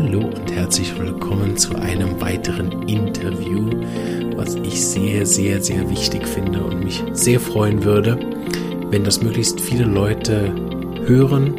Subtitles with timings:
[0.00, 3.68] Hallo und herzlich willkommen zu einem weiteren Interview,
[4.36, 8.16] was ich sehr, sehr, sehr wichtig finde und mich sehr freuen würde,
[8.90, 10.54] wenn das möglichst viele Leute
[11.04, 11.52] hören,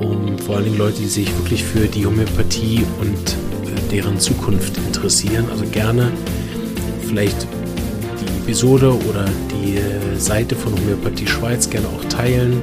[0.00, 4.76] um vor allen Dingen Leute, die sich wirklich für die Homöopathie und äh, deren Zukunft
[4.76, 5.44] interessieren.
[5.52, 6.10] Also gerne
[7.06, 7.46] vielleicht
[8.20, 12.60] die Episode oder die äh, Seite von Homöopathie Schweiz gerne auch teilen,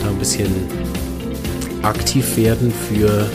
[0.00, 0.46] da ein bisschen
[1.82, 3.28] aktiv werden für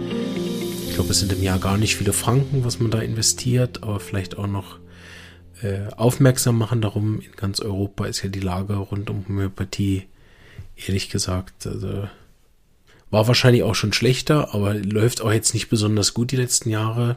[0.87, 3.99] Ich glaube, es sind im Jahr gar nicht viele Franken, was man da investiert, aber
[3.99, 4.79] vielleicht auch noch
[5.63, 7.19] äh, aufmerksam machen darum.
[7.19, 10.05] In ganz Europa ist ja die Lage rund um Homöopathie,
[10.77, 12.05] ehrlich gesagt, also
[13.15, 17.17] war wahrscheinlich auch schon schlechter, aber läuft auch jetzt nicht besonders gut die letzten Jahre.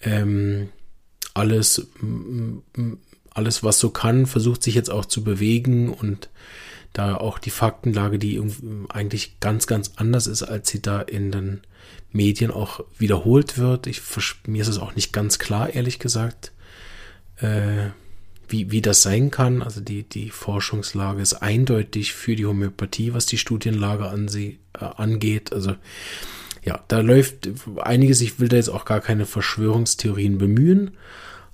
[0.00, 0.70] Ähm,
[1.34, 1.88] alles,
[3.28, 6.30] alles, was so kann, versucht sich jetzt auch zu bewegen und
[6.94, 8.40] da auch die Faktenlage, die
[8.88, 11.60] eigentlich ganz, ganz anders ist, als sie da in den
[12.10, 13.86] Medien auch wiederholt wird.
[13.86, 14.00] Ich,
[14.46, 16.52] mir ist es auch nicht ganz klar, ehrlich gesagt.
[17.36, 17.90] Äh,
[18.48, 19.62] wie, wie das sein kann.
[19.62, 24.84] Also die, die Forschungslage ist eindeutig für die Homöopathie, was die Studienlage an sie äh,
[24.84, 25.52] angeht.
[25.52, 25.74] Also
[26.64, 27.48] ja, da läuft
[27.82, 28.20] einiges.
[28.20, 30.92] Ich will da jetzt auch gar keine Verschwörungstheorien bemühen,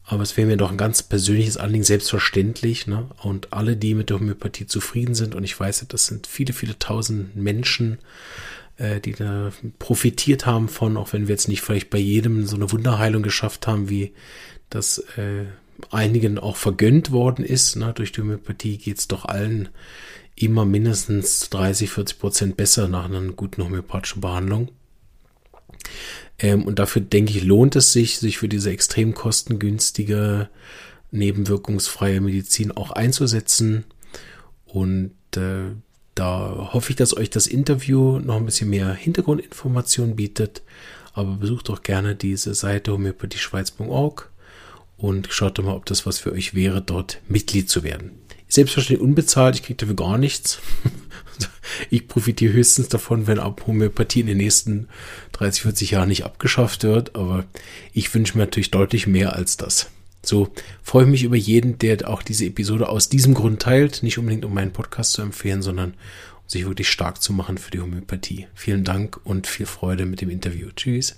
[0.04, 2.86] aber es wäre mir doch ein ganz persönliches Anliegen, selbstverständlich.
[2.86, 3.08] Ne?
[3.22, 6.78] Und alle, die mit der Homöopathie zufrieden sind, und ich weiß, das sind viele, viele
[6.78, 7.98] tausend Menschen,
[8.76, 12.56] äh, die da profitiert haben von, auch wenn wir jetzt nicht vielleicht bei jedem so
[12.56, 14.12] eine Wunderheilung geschafft haben, wie
[14.70, 15.44] das äh,
[15.90, 17.76] einigen auch vergönnt worden ist.
[17.76, 17.92] Ne?
[17.94, 19.68] Durch die Homöopathie geht es doch allen
[20.36, 24.70] immer mindestens 30, 40 Prozent besser nach einer guten homöopathischen Behandlung.
[26.38, 30.48] Ähm, und dafür denke ich, lohnt es sich, sich für diese extrem kostengünstige,
[31.10, 33.84] nebenwirkungsfreie Medizin auch einzusetzen.
[34.64, 35.72] Und äh,
[36.14, 40.62] da hoffe ich, dass euch das Interview noch ein bisschen mehr Hintergrundinformationen bietet.
[41.12, 44.30] Aber besucht doch gerne diese Seite homöopathieschweiz.org
[45.00, 48.12] und schaut doch mal, ob das was für euch wäre, dort Mitglied zu werden.
[48.48, 50.60] Selbstverständlich unbezahlt, ich kriege dafür gar nichts.
[51.90, 54.88] ich profitiere höchstens davon, wenn Homöopathie in den nächsten
[55.32, 57.44] 30, 40 Jahren nicht abgeschafft wird, aber
[57.92, 59.88] ich wünsche mir natürlich deutlich mehr als das.
[60.22, 60.52] So
[60.82, 64.44] freue ich mich über jeden, der auch diese Episode aus diesem Grund teilt, nicht unbedingt
[64.44, 68.48] um meinen Podcast zu empfehlen, sondern um sich wirklich stark zu machen für die Homöopathie.
[68.54, 70.68] Vielen Dank und viel Freude mit dem Interview.
[70.74, 71.16] Tschüss.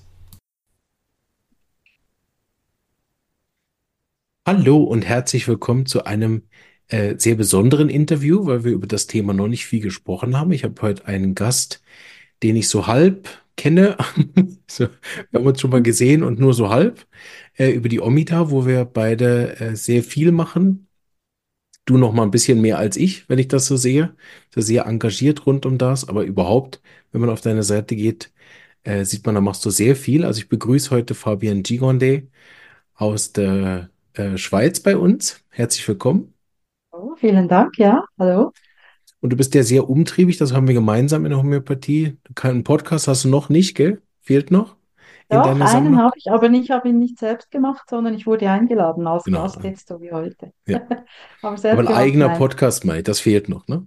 [4.45, 6.43] Hallo und herzlich willkommen zu einem
[6.89, 10.51] äh, sehr besonderen Interview, weil wir über das Thema noch nicht viel gesprochen haben.
[10.53, 11.81] Ich habe heute einen Gast,
[12.43, 13.97] den ich so halb kenne.
[14.69, 14.89] so,
[15.31, 17.07] wir haben uns schon mal gesehen und nur so halb
[17.57, 20.89] äh, über die Omida, wo wir beide äh, sehr viel machen.
[21.85, 24.17] Du noch mal ein bisschen mehr als ich, wenn ich das so sehe.
[24.55, 26.81] So sehr engagiert rund um das, aber überhaupt,
[27.13, 28.33] wenn man auf deine Seite geht,
[28.85, 30.25] äh, sieht man, da machst du sehr viel.
[30.25, 32.29] Also ich begrüße heute Fabian Gigonde
[32.95, 35.43] aus der äh, Schweiz bei uns.
[35.51, 36.35] Herzlich willkommen.
[36.91, 38.53] Oh, vielen Dank, ja, hallo.
[39.21, 42.19] Und du bist ja sehr umtriebig, das haben wir gemeinsam in der Homöopathie.
[42.35, 44.03] Keinen Podcast hast du noch nicht, gell?
[44.21, 44.77] Fehlt noch?
[45.29, 49.07] Doch, einen habe ich, aber ich habe ihn nicht selbst gemacht, sondern ich wurde eingeladen
[49.07, 49.43] als genau.
[49.43, 50.53] Gast, jetzt so wie heute.
[50.67, 50.83] Ja.
[51.43, 52.39] aber, aber, ein eigener nein.
[52.39, 53.87] Podcast, Mai, das fehlt noch, ne?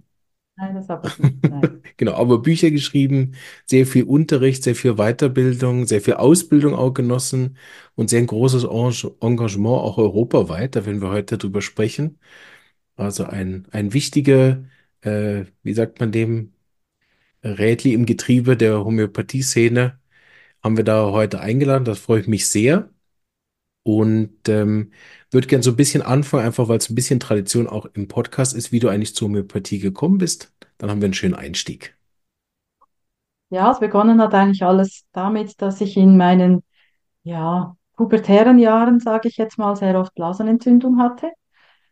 [0.58, 1.46] Nein, das habe ich nicht.
[1.46, 1.82] Nein.
[1.98, 3.34] genau, aber Bücher geschrieben,
[3.66, 7.58] sehr viel Unterricht, sehr viel Weiterbildung, sehr viel Ausbildung auch genossen
[7.94, 10.74] und sehr ein großes Engagement auch europaweit.
[10.76, 12.18] Da werden wir heute drüber sprechen.
[12.96, 14.64] Also ein, ein wichtiger,
[15.02, 16.54] äh, wie sagt man dem,
[17.44, 19.98] Rädli im Getriebe der Homöopathie-Szene
[20.62, 21.84] haben wir da heute eingeladen.
[21.86, 22.90] Das freue ich mich sehr.
[23.84, 24.92] Und ähm,
[25.30, 28.54] würde gern so ein bisschen anfangen, einfach weil es ein bisschen Tradition auch im Podcast
[28.54, 30.52] ist, wie du eigentlich zur Homöopathie gekommen bist.
[30.78, 31.96] Dann haben wir einen schönen Einstieg.
[33.48, 36.64] Ja, es begonnen hat eigentlich alles damit, dass ich in meinen
[37.22, 41.30] ja, pubertären Jahren, sage ich jetzt mal, sehr oft Blasenentzündung hatte.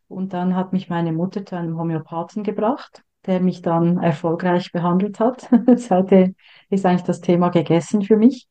[0.08, 5.20] Und dann hat mich meine Mutter zu einem Homöopathen gebracht, der mich dann erfolgreich behandelt
[5.20, 5.48] hat.
[5.76, 6.34] Seitdem
[6.70, 8.48] ist eigentlich das Thema gegessen für mich.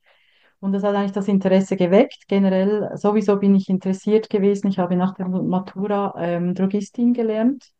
[0.60, 2.26] Und das hat eigentlich das Interesse geweckt.
[2.26, 4.68] Generell, sowieso bin ich interessiert gewesen.
[4.68, 7.74] Ich habe nach der Matura ähm, Drogistin gelernt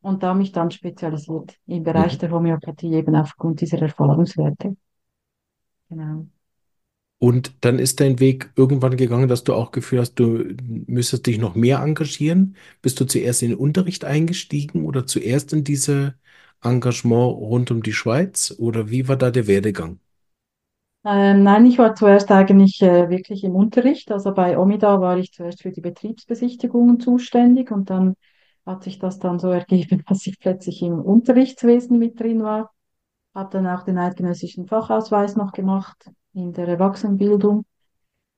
[0.00, 2.18] und da mich dann spezialisiert im Bereich mhm.
[2.18, 4.76] der Homöopathie eben aufgrund dieser Erfahrungswerte.
[5.88, 6.26] Genau.
[7.18, 10.44] Und dann ist dein Weg irgendwann gegangen, dass du auch Gefühl hast, du
[10.86, 12.56] müsstest dich noch mehr engagieren.
[12.82, 16.16] Bist du zuerst in den Unterricht eingestiegen oder zuerst in diese
[16.62, 18.54] Engagement rund um die Schweiz?
[18.58, 20.00] Oder wie war da der Werdegang?
[21.06, 24.10] Ähm, nein, ich war zuerst eigentlich äh, wirklich im Unterricht.
[24.10, 28.16] Also bei Omida war ich zuerst für die Betriebsbesichtigungen zuständig und dann
[28.66, 32.72] hat sich das dann so ergeben, dass ich plötzlich im Unterrichtswesen mit drin war.
[33.34, 37.64] Habe dann auch den eidgenössischen Fachausweis noch gemacht in der Erwachsenenbildung.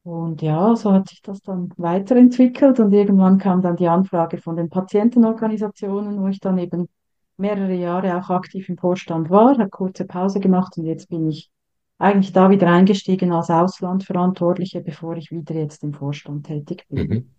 [0.03, 4.57] Und ja, so hat sich das dann weiterentwickelt und irgendwann kam dann die Anfrage von
[4.57, 6.89] den Patientenorganisationen, wo ich dann eben
[7.37, 11.51] mehrere Jahre auch aktiv im Vorstand war, habe kurze Pause gemacht und jetzt bin ich
[11.99, 17.09] eigentlich da wieder eingestiegen als Auslandverantwortliche, bevor ich wieder jetzt im Vorstand tätig bin.
[17.09, 17.31] Mhm.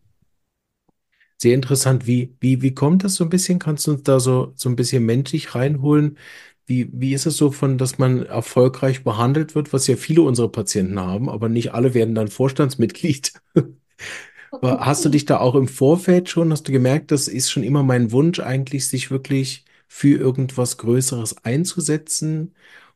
[1.40, 2.08] Sehr interessant.
[2.08, 3.60] Wie, wie, wie kommt das so ein bisschen?
[3.60, 6.18] Kannst du uns da so, so ein bisschen menschlich reinholen?
[6.66, 10.52] Wie, wie ist es so von, dass man erfolgreich behandelt wird, was ja viele unserer
[10.52, 13.34] Patienten haben, aber nicht alle werden dann Vorstandsmitglied?
[14.62, 17.84] Hast du dich da auch im Vorfeld schon, hast du gemerkt, das ist schon immer
[17.84, 22.56] mein Wunsch eigentlich, sich wirklich für irgendwas Größeres einzusetzen?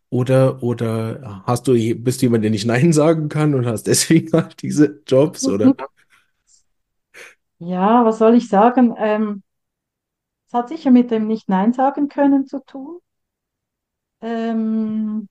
[0.09, 4.31] Oder, oder hast du, bist du jemand, der nicht Nein sagen kann und hast deswegen
[4.33, 5.75] halt diese Jobs, oder?
[7.61, 8.93] Ja, was soll ich sagen?
[8.97, 9.43] Ähm,
[10.47, 12.99] es hat sicher mit dem Nicht-Nein sagen können zu tun.
[14.21, 15.27] Ähm,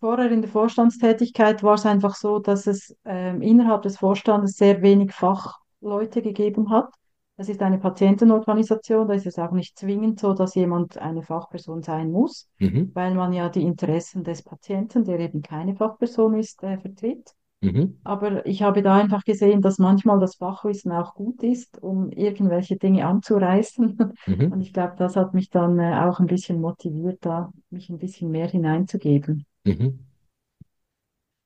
[0.00, 4.82] vorher in der Vorstandstätigkeit war es einfach so, dass es ähm, innerhalb des Vorstandes sehr
[4.82, 6.92] wenig Fachleute gegeben hat.
[7.36, 11.82] Es ist eine Patientenorganisation, da ist es auch nicht zwingend so, dass jemand eine Fachperson
[11.82, 16.62] sein muss, Mhm, weil man ja die Interessen des Patienten, der eben keine Fachperson ist,
[16.64, 17.34] äh, vertritt.
[17.62, 22.10] Mhm, Aber ich habe da einfach gesehen, dass manchmal das Fachwissen auch gut ist, um
[22.10, 23.98] irgendwelche Dinge anzureißen.
[24.48, 27.90] Und mhm, ich glaube, das hat mich dann äh, auch ein bisschen motiviert, da mich
[27.90, 29.46] ein bisschen mehr hineinzugeben.
[29.64, 29.98] mhm.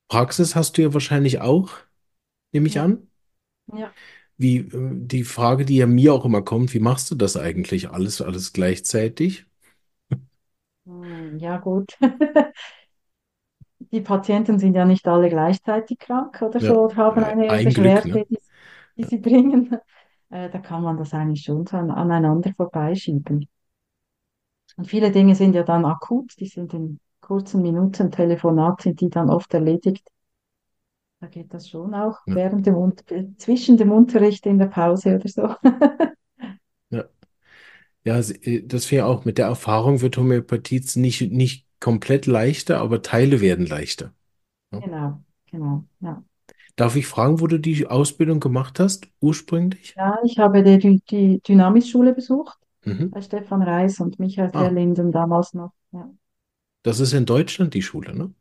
[0.07, 1.71] Praxis hast du ja wahrscheinlich auch,
[2.53, 3.07] nehme ich Ja, an.
[3.73, 3.95] ja.
[4.37, 7.89] Wie, äh, die Frage, die ja mir auch immer kommt, wie machst du das eigentlich
[7.89, 9.45] alles, alles gleichzeitig?
[10.85, 11.97] Hm, ja, gut.
[13.93, 17.59] Die Patienten sind ja nicht alle gleichzeitig krank oder Ja, so, oder haben äh, eine
[17.59, 18.25] ein Glück, Beschwerde, ne?
[18.29, 18.37] die,
[18.97, 19.77] die sie bringen.
[20.31, 23.47] Äh, da kann man das eigentlich schon an, aneinander vorbeischieben.
[24.77, 29.09] Und viele Dinge sind ja dann akut, die sind in kurzen Minuten Telefonat, sind die
[29.09, 30.07] dann oft erledigt.
[31.21, 33.03] Da geht das schon auch Ja, während dem Unter
[33.37, 35.55] zwischen dem Unterricht in der Pause oder so.
[36.89, 37.03] ja.
[38.05, 43.01] Ja, äh, das wäre auch mit der Erfahrung wird Homöopathie nicht, nicht komplett leichter, aber
[43.01, 44.13] Teile werden leichter.
[44.71, 44.79] Ja.
[44.79, 46.23] Genau, genau, ja.
[46.75, 49.95] Darf ich fragen, wo du die Ausbildung gemacht hast, ursprünglich?
[49.95, 53.09] Ja, ich habe die, die, Dynamis-Schule besucht, Mhm.
[53.11, 55.71] bei Stefan Reis und Michael Ah, Verlinden damals noch.
[55.91, 56.09] Ja.
[56.83, 58.33] das ist in Deutschland die Schule, ne?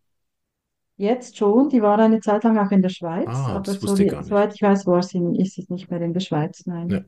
[0.96, 3.98] Jetzt schon, die war eine Zeit lang auch in der Schweiz, Ah, aber das so
[3.98, 4.28] ich wie, gar nicht.
[4.28, 6.88] soweit ich weiß, war sie, ist sie nicht mehr in der Schweiz, nein.
[6.88, 7.04] Ja.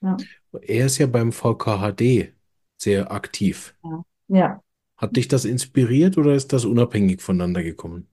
[0.00, 0.24] Ja,
[0.62, 2.32] Er ist ja beim VKHD
[2.78, 3.74] sehr aktiv.
[3.82, 4.04] ja.
[4.28, 4.62] Ja,
[5.04, 8.08] Hat dich das inspiriert oder ist das unabhängig voneinander gekommen?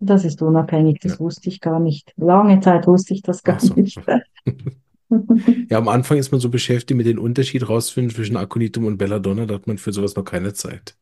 [0.00, 1.10] das ist unabhängig, Ja.
[1.10, 2.12] das wusste ich gar nicht.
[2.16, 3.74] Lange Zeit wusste ich das gar so.
[3.74, 3.98] nicht.
[5.70, 9.46] Ja, am Anfang ist man so beschäftigt mit dem Unterschied rausfinden zwischen Aconitum und Belladonna,
[9.46, 10.96] da hat man für sowas noch keine Zeit.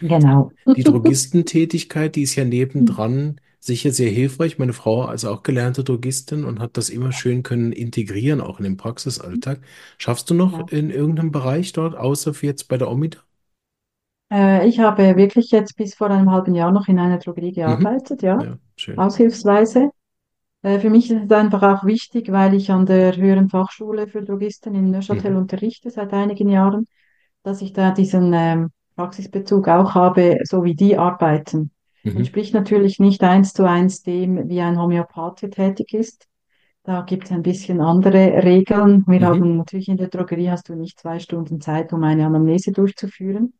[0.00, 0.52] Genau.
[0.74, 4.58] Die Drogistentätigkeit, die ist ja nebendran sicher sehr hilfreich.
[4.58, 8.64] Meine Frau ist auch gelernte Drogistin und hat das immer schön können integrieren, auch in
[8.64, 9.60] den Praxisalltag.
[9.98, 10.66] Schaffst du noch Ja.
[10.70, 13.18] in irgendeinem Bereich dort, außer für jetzt bei der Omida?
[14.30, 17.86] Äh, ich habe wirklich jetzt bis vor einem halben Jahr noch in einer Drogerie Mhm.
[17.86, 18.96] gearbeitet, ja, Ja, schön.
[18.96, 19.90] aushilfsweise.
[20.62, 24.22] Äh, für mich ist es einfach auch wichtig, weil ich an der Höheren Fachschule für
[24.24, 25.36] Drogisten in Neuchâtel Mhm.
[25.36, 26.86] unterrichte seit einigen Jahren,
[27.44, 31.72] dass ich da diesen ähm, Praxisbezug auch habe, so wie die arbeiten.
[32.04, 32.12] Mhm.
[32.16, 36.28] Entspricht natürlich nicht eins zu eins dem, wie ein Homöopath tätig ist.
[36.84, 39.04] Da gibt es ein bisschen andere Regeln.
[39.08, 39.26] Wir Mhm.
[39.26, 43.54] haben natürlich in der Drogerie hast du nicht zwei Stunden Zeit, um eine Anamnese durchzuführen.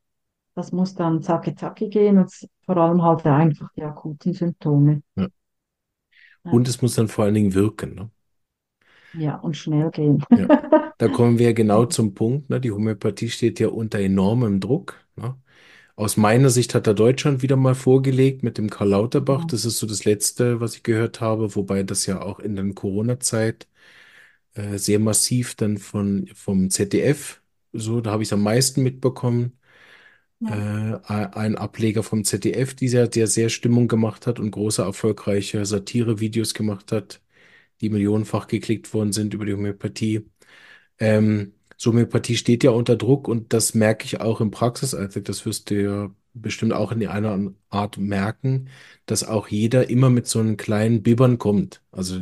[0.54, 2.30] Das muss dann zacki zacki gehen und
[2.66, 5.02] vor allem halt einfach die akuten Symptome.
[5.16, 5.28] Ja.
[6.42, 8.10] Und es muss dann vor allen Dingen wirken, ne?
[9.12, 10.24] ja und schnell gehen.
[10.30, 10.46] Ja.
[10.98, 12.60] Da kommen wir genau zum Punkt, ne?
[12.60, 15.36] Die Homöopathie steht ja unter enormem Druck, ne?
[15.96, 19.44] Aus meiner Sicht hat da Deutschland wieder mal vorgelegt mit dem Karl Lauterbach.
[19.46, 22.72] Das ist so das Letzte, was ich gehört habe, wobei das ja auch in der
[22.74, 23.66] Corona-Zeit
[24.54, 27.42] äh, sehr massiv dann von, vom ZDF,
[27.72, 29.58] so, da habe ich es am meisten mitbekommen,
[30.44, 36.54] äh, ein Ableger vom ZDF, dieser, der sehr Stimmung gemacht hat und große erfolgreiche Satire-Videos
[36.54, 37.20] gemacht hat,
[37.80, 40.26] die millionenfach geklickt worden sind über die Homöopathie.
[40.98, 45.24] Ähm, so Homöopathie steht ja unter Druck und das merke ich auch im Praxisalltag.
[45.26, 48.68] Das wirst du ja bestimmt auch in einer Art merken,
[49.06, 51.82] dass auch jeder immer mit so einem kleinen Bibbern kommt.
[51.90, 52.20] Also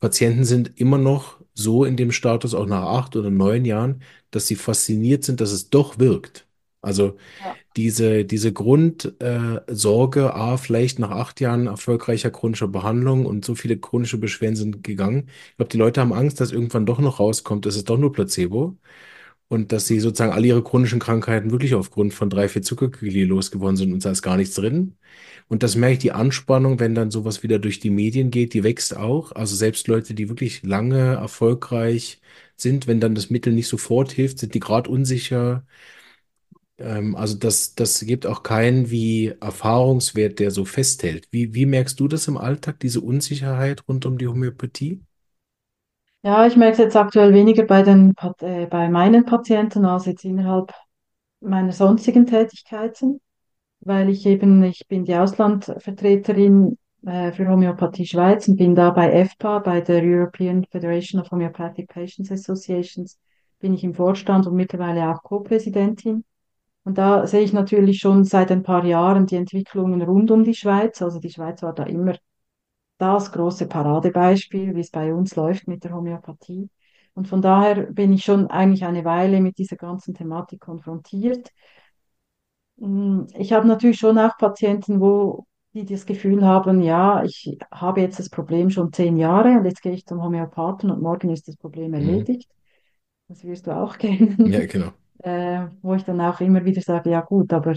[0.00, 4.46] Patienten sind immer noch so in dem Status, auch nach acht oder neun Jahren, dass
[4.46, 6.45] sie fasziniert sind, dass es doch wirkt.
[6.86, 7.56] Also Ja.
[7.76, 13.54] diese, diese Grundsorge, äh, Sorge, ah, vielleicht nach acht Jahren erfolgreicher chronischer Behandlung und so
[13.54, 15.28] viele chronische Beschwerden sind gegangen.
[15.52, 18.12] Ich glaube, die Leute haben Angst, dass irgendwann doch noch rauskommt, es ist doch nur
[18.12, 18.76] Placebo
[19.48, 23.76] und dass sie sozusagen alle ihre chronischen Krankheiten wirklich aufgrund von drei, vier Zuckerkügel losgeworden
[23.76, 24.96] sind und da ist gar nichts drin.
[25.48, 28.64] Und das merke ich, die Anspannung, wenn dann sowas wieder durch die Medien geht, die
[28.64, 29.32] wächst auch.
[29.32, 32.20] Also selbst Leute, die wirklich lange erfolgreich
[32.56, 35.64] sind, wenn dann das Mittel nicht sofort hilft, sind die gerade unsicher.
[36.78, 41.28] Ähm, also das, das gibt auch keinen wie Erfahrungswert, der so festhält.
[41.30, 45.02] Wie, wie merkst du das im Alltag, diese Unsicherheit rund um die Homöopathie?
[46.22, 50.24] Ja, ich merke es jetzt aktuell weniger bei den, äh, bei meinen Patienten als jetzt
[50.24, 50.72] innerhalb
[51.40, 53.20] meiner sonstigen Tätigkeiten,
[53.80, 59.12] weil ich eben, ich bin die Auslandvertreterin äh, für Homöopathie Schweiz und bin da bei
[59.12, 63.18] EFPA, bei der European Federation of Homeopathic Patients Associations,
[63.60, 66.24] bin ich im Vorstand und mittlerweile auch Co-Präsidentin.
[66.86, 70.54] Und da sehe ich natürlich schon seit ein paar Jahren die Entwicklungen rund um die
[70.56, 71.02] Schweiz.
[71.02, 72.16] Also die Schweiz war da immer
[72.98, 76.70] das große Paradebeispiel, wie es bei uns läuft mit der Homöopathie.
[77.14, 81.50] Und von daher bin ich schon eigentlich eine Weile mit dieser ganzen Thematik konfrontiert.
[82.76, 88.00] Mm, Ich habe natürlich schon auch Patienten, wo die das Gefühl haben, ja, ich habe
[88.00, 91.48] jetzt das Problem schon zehn Jahre und jetzt gehe ich zum Homöopathen und morgen ist
[91.48, 92.26] das Problem Mhm.
[92.34, 92.50] erledigt.
[93.28, 93.98] Das wirst du auch
[94.44, 94.66] Ja, kennen.
[94.66, 94.94] genau.
[95.26, 97.74] Äh, wo ich dann auch immer wieder sage, ja gut, aber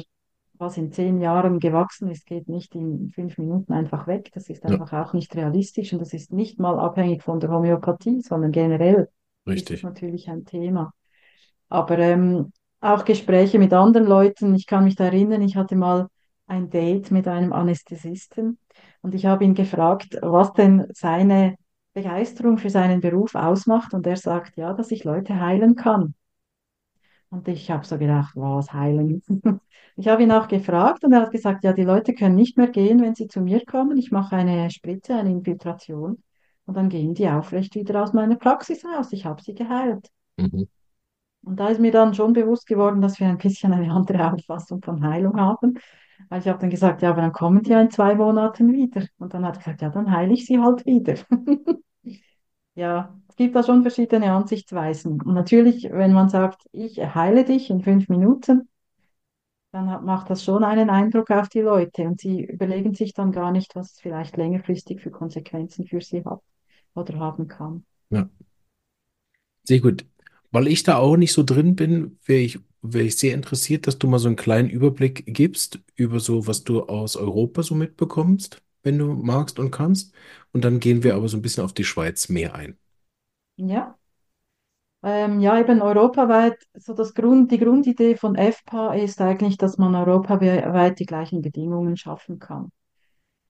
[0.59, 4.29] was in zehn Jahren gewachsen ist, geht nicht in fünf Minuten einfach weg.
[4.33, 7.49] Das ist Ja, einfach auch nicht realistisch und das ist nicht mal abhängig von der
[7.49, 9.09] Homöopathie, sondern generell
[9.53, 9.83] ist das richtig.
[9.83, 10.93] natürlich ein Thema.
[11.69, 12.51] Aber ähm,
[12.81, 16.07] auch Gespräche mit anderen Leuten, ich kann mich da erinnern, ich hatte mal
[16.47, 18.59] ein Date mit einem Anästhesisten
[19.01, 21.55] und ich habe ihn gefragt, was denn seine
[21.93, 26.15] Begeisterung für seinen Beruf ausmacht und er sagt, ja, dass ich Leute heilen kann.
[27.29, 29.21] Und ich habe so gedacht, was heilen.
[29.95, 32.69] Ich habe ihn auch gefragt und er hat gesagt, ja, die Leute können nicht mehr
[32.69, 33.97] gehen, wenn sie zu mir kommen.
[33.97, 36.23] Ich mache eine Spritze, eine Infiltration
[36.65, 39.11] und dann gehen die aufrecht wieder aus meiner Praxis raus.
[39.11, 40.07] Ich habe sie geheilt.
[40.37, 40.69] Mhm.
[41.43, 44.81] Und da ist mir dann schon bewusst geworden, dass wir ein bisschen eine andere Auffassung
[44.81, 45.77] von Heilung haben.
[46.29, 49.05] Weil ich habe dann gesagt, ja, aber dann kommen die ja in zwei Monaten wieder.
[49.17, 51.15] Und dann hat er gesagt, ja, dann heile ich sie halt wieder.
[52.75, 55.21] Ja, gibt da schon verschiedene Ansichtsweisen.
[55.21, 58.67] Und natürlich, wenn man sagt, ich heile dich in fünf Minuten,
[59.71, 63.31] dann hat, macht das schon einen Eindruck auf die Leute und sie überlegen sich dann
[63.31, 66.41] gar nicht, was es vielleicht längerfristig für Konsequenzen für sie hat
[66.95, 67.85] oder haben kann.
[68.09, 68.29] Ja,
[69.63, 70.05] sehr gut.
[70.51, 73.99] Weil ich da auch nicht so drin bin, wäre ich, wäre ich sehr interessiert, dass
[73.99, 78.61] du mal so einen kleinen Überblick gibst über so, was du aus Europa so mitbekommst,
[78.83, 80.13] wenn du magst und kannst.
[80.51, 82.77] Und dann gehen wir aber so ein bisschen auf die Schweiz mehr ein.
[83.67, 83.97] Ja,
[85.03, 89.95] ähm, ja, eben europaweit, so das Grund, die Grundidee von EFPA ist eigentlich, dass man
[89.95, 92.71] europaweit die gleichen Bedingungen schaffen kann.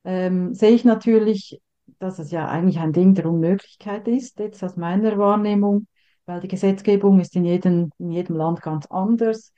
[0.05, 1.61] ähm, sehe ich natürlich,
[1.99, 5.87] dass es ja eigentlich ein Ding der Unmöglichkeit ist, jetzt aus meiner Wahrnehmung,
[6.25, 9.53] weil die Gesetzgebung ist in jedem, in jedem Land ganz anders.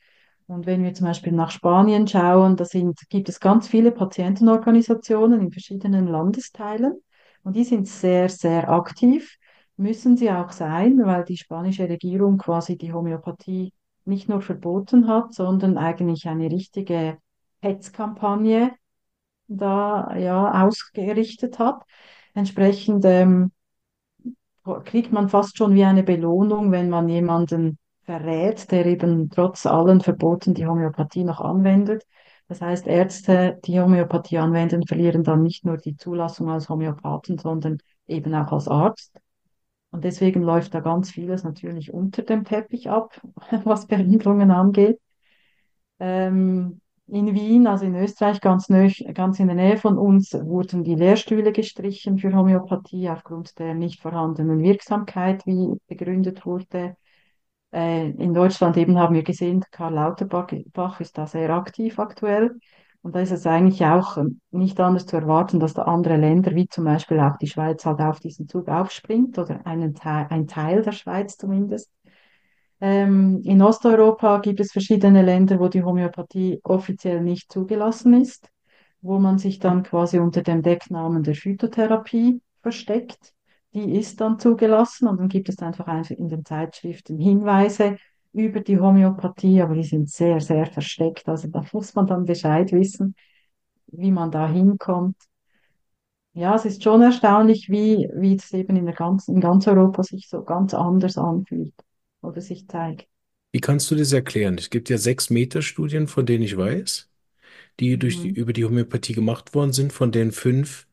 [0.48, 5.41] Und wenn wir zum Beispiel nach Spanien schauen, da sind, gibt es ganz viele Patientenorganisationen
[5.41, 7.01] in verschiedenen Landesteilen
[7.43, 9.38] und die sind sehr, sehr aktiv,
[9.78, 13.74] müssen sie auch sein, weil die spanische Regierung quasi die Homöopathie
[14.06, 17.18] nicht nur verboten hat, sondern eigentlich eine richtige
[17.62, 18.74] Hetzkampagne
[19.48, 21.84] da ja ausgerichtet hat.
[22.34, 23.51] Entsprechend ähm,
[24.86, 30.01] kriegt man fast schon wie eine Belohnung, wenn man jemanden verrät, der eben trotz allen
[30.01, 32.04] Verboten die Homöopathie noch anwendet.
[32.48, 37.78] Das heißt, Ärzte, die Homöopathie anwenden, verlieren dann nicht nur die Zulassung als Homöopathen, sondern
[38.08, 39.21] eben auch als Arzt.
[39.92, 43.22] Und deswegen läuft da ganz vieles natürlich unter dem Teppich ab,
[43.66, 45.00] was Behandlungen angeht.
[46.00, 50.84] Ähm, in Wien, also in Österreich, ganz, nö, ganz in der Nähe von uns, wurden
[50.84, 56.96] die Lehrstühle gestrichen für Homöopathie aufgrund der nicht vorhandenen Wirksamkeit, wie begründet wurde.
[57.74, 62.58] Äh, in Deutschland eben haben wir gesehen, Karl Lauterbach Bach ist da sehr aktiv aktuell.
[63.03, 66.53] Und da ist es eigentlich auch ähm, nicht anders zu erwarten, dass da andere Länder,
[66.53, 70.48] wie zum Beispiel auch die Schweiz, halt auf diesen Zug aufspringt oder einen Teil, ein
[70.48, 71.91] Teil der Schweiz zumindest.
[72.79, 78.50] Ähm, in Osteuropa gibt es verschiedene Länder, wo die Homöopathie offiziell nicht zugelassen ist,
[79.01, 83.34] wo man sich dann quasi unter dem Decknamen der Phytotherapie versteckt.
[83.74, 87.98] Die ist dann zugelassen und dann gibt es einfach in den Zeitschriften Hinweise
[88.34, 91.28] über die Homöopathie, aber die sind sehr, sehr versteckt.
[91.30, 93.16] Also da muss man dann Bescheid wissen,
[93.88, 95.18] wie man da hinkommt.
[96.34, 100.04] Ja, es ist schon erstaunlich, wie, wie es eben in der ganzen, in ganz Europa
[100.04, 101.74] sich so ganz anders anfühlt
[102.22, 103.08] oder sich zeigt.
[103.52, 104.58] Wie kannst du das erklären?
[104.58, 107.10] Es gibt ja sechs Metastudien, von denen ich weiß,
[107.80, 108.32] die durch die, Mhm.
[108.32, 110.88] über die Homöopathie gemacht worden sind, von denen fünf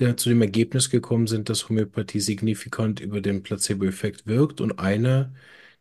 [0.00, 4.60] der zu dem Ergebnis gekommen sind, dass Homöopathie signifikant über den Placebo-Effekt wirkt.
[4.62, 5.34] Und eine,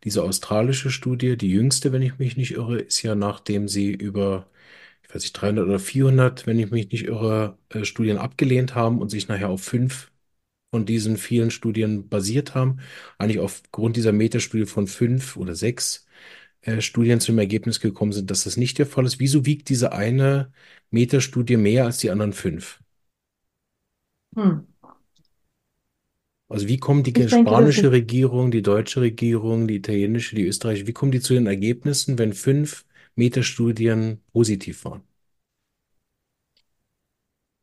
[0.04, 4.50] diese australische Studie, die jüngste, wenn ich mich nicht irre, ist ja nachdem sie über,
[5.04, 9.00] ich weiß nicht, 300 oder 400, wenn ich mich nicht irre, äh, Studien abgelehnt haben
[9.02, 10.12] und sich nachher auf fünf
[10.72, 12.80] von diesen vielen Studien basiert haben,
[13.20, 16.08] eigentlich aufgrund dieser Metastudie von fünf oder sechs
[16.62, 19.20] äh, Studien zu dem Ergebnis gekommen sind, dass das nicht der Fall ist.
[19.20, 20.52] Wieso wiegt diese eine
[20.92, 22.82] Metastudie mehr als die anderen fünf?
[24.36, 24.73] Hm.
[26.54, 30.94] Also wie kommen die denke, spanische Regierung, die deutsche Regierung, die italienische, die österreichische, wie
[30.94, 35.02] kommen die zu den Ergebnissen, wenn fünf Metastudien positiv waren?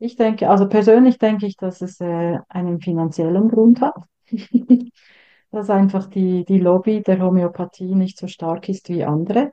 [0.01, 4.03] ich denke, also persönlich denke ich, dass es äh, einen finanziellen Grund hat.
[5.51, 9.51] Dass einfach die, die Lobby der Homöopathie nicht so stark ist wie andere.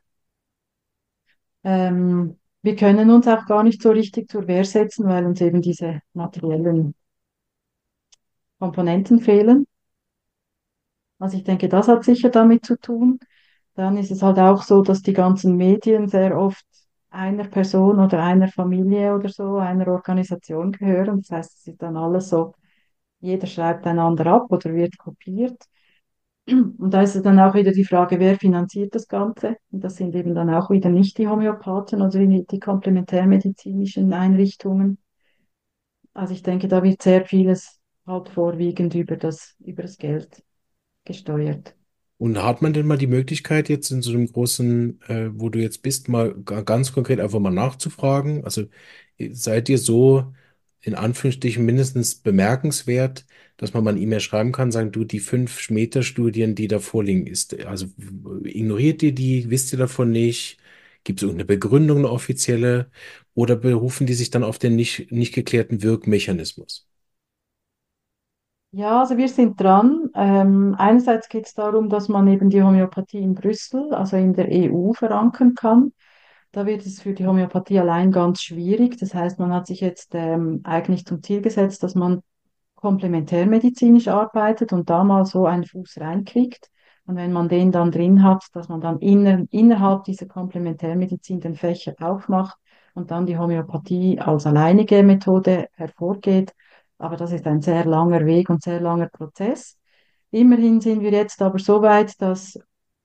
[1.65, 5.61] Ähm, wir können uns auch gar nicht so richtig zur Wehr setzen, weil uns eben
[5.61, 6.95] diese materiellen
[8.59, 9.67] Komponenten fehlen.
[11.19, 13.19] Also ich denke, das hat sicher damit zu tun.
[13.75, 16.65] Dann ist es halt auch so, dass die ganzen Medien sehr oft
[17.11, 21.23] einer Person oder einer Familie oder so, einer Organisation gehören.
[21.23, 22.55] Das heißt, es ist dann alles so,
[23.21, 25.63] jeder schreibt einander ab oder wird kopiert.
[26.49, 29.57] Und da ist es dann auch wieder die Frage, wer finanziert das Ganze?
[29.71, 34.99] Und das sind eben dann auch wieder nicht die Homöopathen oder die, die komplementärmedizinischen Einrichtungen.
[36.15, 37.78] Also ich denke, da wird sehr vieles
[38.09, 40.43] halt vorwiegend über das, über das Geld
[41.05, 41.77] gesteuert.
[42.19, 45.61] Und hat man denn mal die Möglichkeit, jetzt in so einem großen, äh, wo du
[45.61, 48.45] jetzt bist, mal ga- ganz konkret einfach mal nachzufragen?
[48.45, 48.65] Also
[49.19, 50.33] äh, seid ihr so
[50.81, 53.25] in Anführungsstrichen mindestens bemerkenswert,
[53.57, 57.27] dass man mal eine E-Mail schreiben kann, sagen, du, die fünf Metastudien, die da vorliegen,
[57.27, 57.87] ist, also
[58.45, 60.59] ignoriert ihr die, wisst ihr davon nicht?
[61.05, 62.91] Gibt es irgendeine Begründung, eine offizielle?
[63.35, 66.88] Oder berufen die sich dann auf den nicht, nicht geklärten Wirkmechanismus?
[68.71, 70.11] Ja, also wir sind dran.
[70.15, 74.51] Ähm, einerseits geht es darum, dass man eben die Homöopathie in Brüssel, also in der
[74.51, 75.93] EU, verankern kann.
[76.53, 78.99] Da wird es für die Homöopathie allein ganz schwierig.
[78.99, 82.23] Das heißt, man hat sich jetzt ähm, eigentlich zum Ziel gesetzt, dass man
[82.75, 86.71] komplementärmedizinisch arbeitet und da mal so einen Fuß reinkriegt.
[87.07, 91.55] Und wenn man den dann drin hat, dass man dann inner, innerhalb dieser Komplementärmedizin den
[91.55, 92.59] Fächer aufmacht
[92.95, 96.55] und dann die Homöopathie als alleinige Methode hervorgeht.
[96.99, 99.79] Aber das ist ein sehr langer Weg und sehr langer Prozess.
[100.31, 102.59] Immerhin sind wir jetzt aber so weit, dass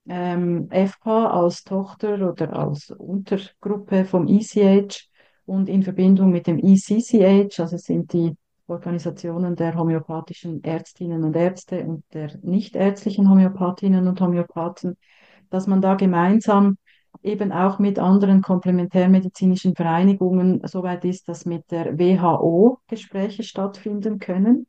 [0.08, 5.08] ähm, FPA als Tochter oder als Untergruppe vom ECH
[5.46, 8.36] und in Verbindung mit dem ECCH, also sind die
[8.68, 14.98] Organisationen der homöopathischen Ärztinnen und Ärzte und der nichtärztlichen Homöopathinnen und Homöopathen,
[15.50, 16.78] dass man da gemeinsam
[17.22, 24.20] eben auch mit anderen komplementärmedizinischen Vereinigungen so weit ist, dass mit der WHO Gespräche stattfinden
[24.20, 24.68] können.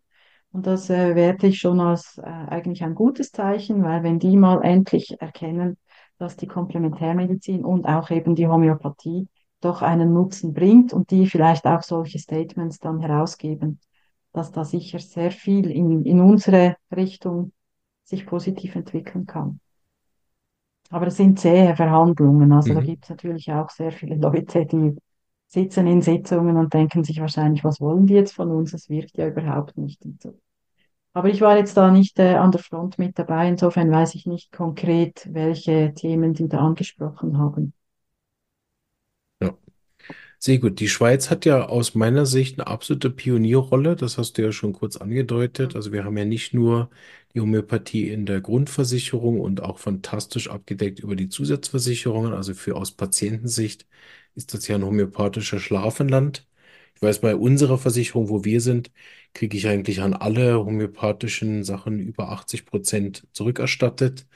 [0.52, 4.36] Und das äh, werte ich schon als äh, eigentlich ein gutes Zeichen, weil wenn die
[4.36, 5.78] mal endlich erkennen,
[6.18, 9.28] dass die Komplementärmedizin und auch eben die Homöopathie
[9.60, 13.80] doch einen Nutzen bringt und die vielleicht auch solche Statements dann herausgeben,
[14.32, 17.52] dass da sicher sehr viel in, in unsere Richtung
[18.04, 19.60] sich positiv entwickeln kann.
[20.90, 22.52] Aber es sind zähe Verhandlungen.
[22.52, 22.82] Also da Mhm.
[22.82, 24.96] gibt es natürlich auch sehr viele Leute, die
[25.48, 28.72] sitzen in Sitzungen und denken sich wahrscheinlich, was wollen die jetzt von uns?
[28.74, 30.04] Es wirkt ja überhaupt nicht.
[30.04, 30.38] Und so.
[31.14, 33.48] Aber ich war jetzt da nicht äh, an der Front mit dabei.
[33.48, 37.74] Insofern weiß ich nicht konkret, welche Themen die da angesprochen haben.
[39.42, 39.56] Ja.
[40.38, 40.80] Sehr gut.
[40.80, 43.96] Die Schweiz hat ja aus meiner Sicht eine absolute Pionierrolle.
[43.96, 45.76] Das hast du ja schon kurz angedeutet.
[45.76, 46.90] Also wir haben ja nicht nur
[47.34, 52.32] die Homöopathie in der Grundversicherung und auch fantastisch abgedeckt über die Zusatzversicherungen.
[52.32, 53.86] Also für aus Patientensicht
[54.34, 56.46] ist das ja ein homöopathischer Schlafenland.
[56.94, 58.90] Ich weiß, bei unserer Versicherung, wo wir sind,
[59.32, 64.26] kriege ich eigentlich an alle homöopathischen Sachen über 80 Prozent zurückerstattet.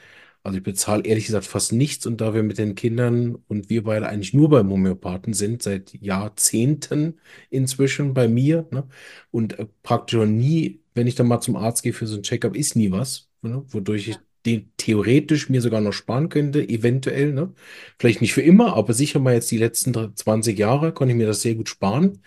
[0.43, 3.83] Also ich bezahle ehrlich gesagt fast nichts und da wir mit den Kindern und wir
[3.83, 8.87] beide eigentlich nur beim Homöopathen sind, seit Jahrzehnten inzwischen bei mir, ne?
[9.31, 12.23] Und äh, praktisch noch nie, wenn ich dann mal zum Arzt gehe für so ein
[12.23, 13.63] Checkup, ist nie was, ne?
[13.69, 17.53] Wodurch ich den theoretisch mir sogar noch sparen könnte, eventuell, ne?
[17.99, 21.27] Vielleicht nicht für immer, aber sicher mal jetzt die letzten 20 Jahre konnte ich mir
[21.27, 22.23] das sehr gut sparen.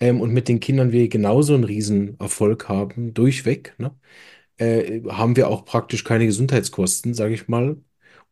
[0.00, 3.94] Ähm, und mit den Kindern wir genauso einen riesen Erfolg haben, durchweg, ne?
[4.58, 7.78] äh, haben wir auch praktisch keine Gesundheitskosten, sage ich mal.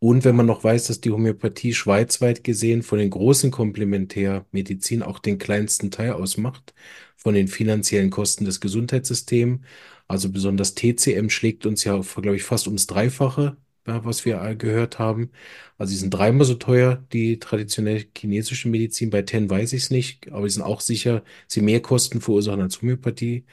[0.02, 5.20] Und wenn man noch weiß, dass die Homöopathie schweizweit gesehen von den großen Komplementärmedizin auch
[5.20, 6.74] den kleinsten Teil ausmacht,
[7.16, 9.60] von den finanziellen Kosten des Gesundheitssystems.
[10.08, 15.30] Also besonders TCM schlägt uns ja, glaube ich, fast ums Dreifache was wir gehört haben.
[15.78, 19.10] Also die sind dreimal so teuer, die traditionelle chinesische Medizin.
[19.10, 22.60] Bei Ten weiß ich es nicht, aber die sind auch sicher, sie mehr Kosten verursachen
[22.60, 23.44] als Homöopathie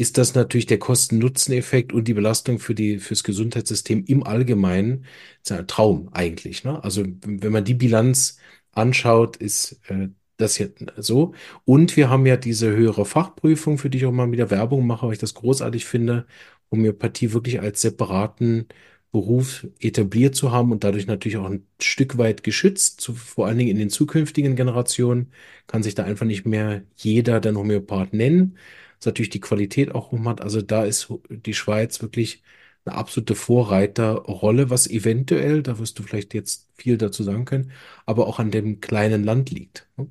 [0.00, 5.04] ist das natürlich der Kosten-Nutzen-Effekt und die Belastung für die, fürs Gesundheitssystem im Allgemeinen
[5.50, 6.64] ein Traum eigentlich.
[6.64, 6.82] Ne?
[6.82, 8.38] Also wenn man die Bilanz
[8.72, 10.08] anschaut, ist äh,
[10.38, 11.34] das hier so.
[11.66, 15.06] Und wir haben ja diese höhere Fachprüfung, für die ich auch mal wieder Werbung mache,
[15.06, 16.26] weil ich das großartig finde,
[16.70, 18.68] Homöopathie wirklich als separaten
[19.12, 23.58] Beruf etabliert zu haben und dadurch natürlich auch ein Stück weit geschützt, zu, vor allen
[23.58, 25.32] Dingen in den zukünftigen Generationen,
[25.66, 28.56] kann sich da einfach nicht mehr jeder dann Homöopath nennen
[29.00, 30.40] dass natürlich die Qualität auch rum hat.
[30.40, 32.42] Also da ist die Schweiz wirklich
[32.84, 37.72] eine absolute Vorreiterrolle, was eventuell, da wirst du vielleicht jetzt viel dazu sagen können,
[38.06, 39.88] aber auch an dem kleinen Land liegt.
[39.96, 40.08] Ne?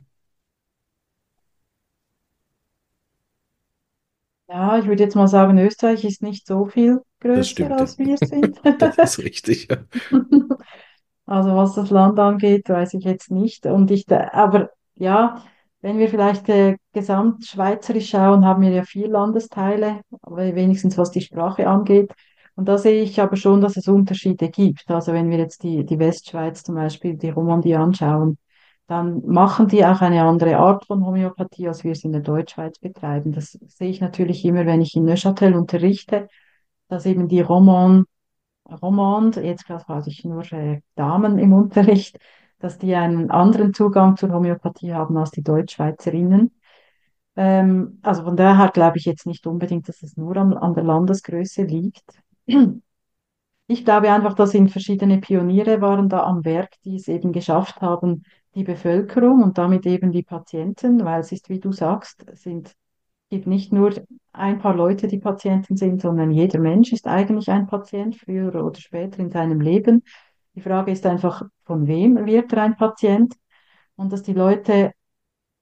[4.47, 7.71] Ja, ich würde jetzt mal sagen, Österreich ist nicht so viel größer, stimmt.
[7.73, 8.59] als wir sind.
[8.79, 9.77] Das ist richtig, ja.
[11.25, 13.67] Also was das Land angeht, weiß ich jetzt nicht.
[13.67, 15.43] Und ich, aber ja,
[15.81, 21.21] wenn wir vielleicht äh, gesamtschweizerisch schauen, haben wir ja vier Landesteile, aber wenigstens was die
[21.21, 22.11] Sprache angeht.
[22.55, 24.89] Und da sehe ich aber schon, dass es Unterschiede gibt.
[24.91, 28.37] Also wenn wir jetzt die, die Westschweiz zum Beispiel, die Romandie anschauen,
[28.87, 32.79] dann machen die auch eine andere Art von Homöopathie, als wir es in der Deutschschweiz
[32.79, 33.31] betreiben.
[33.31, 36.27] Das sehe ich natürlich immer, wenn ich in Neuchâtel unterrichte,
[36.89, 38.05] dass eben die Roman
[38.81, 42.17] Romand, jetzt gerade hatte ich nur äh, Damen im Unterricht,
[42.59, 46.51] dass die einen anderen Zugang zur Homöopathie haben als die Deutschschweizerinnen.
[47.35, 50.83] Ähm, also von daher glaube ich jetzt nicht unbedingt, dass es nur an, an der
[50.83, 52.03] Landesgröße liegt.
[53.71, 57.81] Ich glaube einfach, dass sind verschiedene Pioniere waren da am Werk, die es eben geschafft
[57.81, 58.23] haben,
[58.55, 62.75] die Bevölkerung und damit eben die Patienten, weil es ist, wie du sagst, sind
[63.29, 63.93] gibt nicht nur
[64.33, 68.79] ein paar Leute, die Patienten sind, sondern jeder Mensch ist eigentlich ein Patient, früher oder
[68.79, 70.03] später in seinem Leben.
[70.59, 73.33] Die Frage ist einfach, von wem wird er ein Patient?
[73.95, 74.91] Und dass die Leute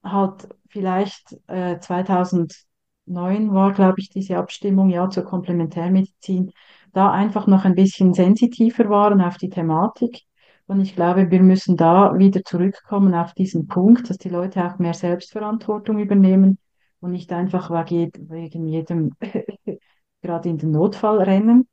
[0.02, 6.50] halt vielleicht äh, 2009 war, glaube ich, diese Abstimmung ja zur Komplementärmedizin,
[6.92, 10.22] da einfach noch ein bisschen sensitiver waren auf die Thematik.
[10.66, 14.80] Und ich glaube, wir müssen da wieder zurückkommen auf diesen Punkt, dass die Leute auch
[14.80, 16.58] mehr Selbstverantwortung übernehmen
[16.98, 19.14] und nicht einfach wegen jedem
[20.22, 21.68] gerade in den Notfall rennen.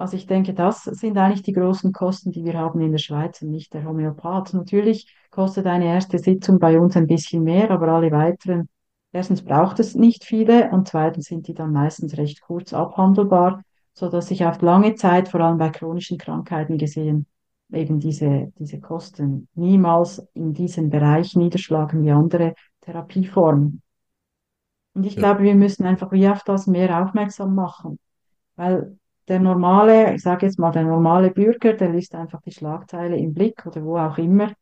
[0.00, 3.42] Also ich denke, das sind eigentlich die großen Kosten, die wir haben in der Schweiz
[3.42, 4.54] und nicht der Homöopath.
[4.54, 8.68] Natürlich kostet eine erste Sitzung bei uns ein bisschen mehr, aber alle weiteren,
[9.12, 14.28] erstens braucht es nicht viele und zweitens sind die dann meistens recht kurz abhandelbar, sodass
[14.28, 17.26] sich auf lange Zeit, vor allem bei chronischen Krankheiten gesehen,
[17.72, 23.82] eben diese, diese Kosten niemals in diesem Bereich niederschlagen wie andere Therapieformen.
[24.94, 27.98] Und ich Ja, glaube, wir müssen einfach wie auf das mehr aufmerksam machen.
[28.56, 28.98] Weil
[29.30, 33.32] der normale, ich sage jetzt mal, der normale Bürger, der liest einfach die Schlagzeile im
[33.32, 34.52] Blick oder wo auch immer.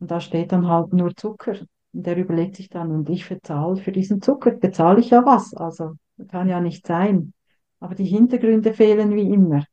[0.00, 1.56] Und da steht dann halt nur Zucker.
[1.92, 5.54] Und der überlegt sich dann, und ich bezahle für diesen Zucker, bezahle ich ja was.
[5.54, 5.92] Also
[6.28, 7.34] kann ja nicht sein.
[7.78, 9.64] Aber die Hintergründe fehlen wie immer.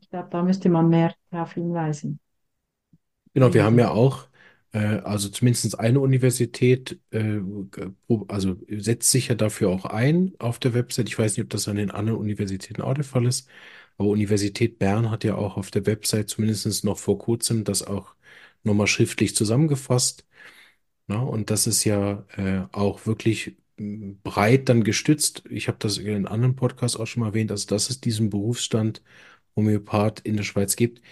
[0.00, 2.20] Ich glaube, da müsste man mehr darauf hinweisen,
[3.34, 4.27] genau, wir haben ja auch,
[4.76, 7.40] also zumindest eine Universität, äh,
[8.28, 11.08] also setzt sich ja dafür auch ein auf der Website.
[11.08, 13.48] Ich weiß nicht, ob das an den anderen Universitäten auch der Fall ist,
[13.96, 18.14] aber Universität Bern hat ja auch auf der Website zumindest noch vor kurzem das auch
[18.62, 20.26] nochmal schriftlich zusammengefasst.
[21.06, 21.20] Ne?
[21.20, 25.44] Und das ist ja äh, auch wirklich m, breit dann gestützt.
[25.50, 28.30] Ich habe das in einem anderen Podcast auch schon mal erwähnt, also dass es diesen
[28.30, 29.02] Berufsstand
[29.56, 31.02] Homöopath in der Schweiz gibt.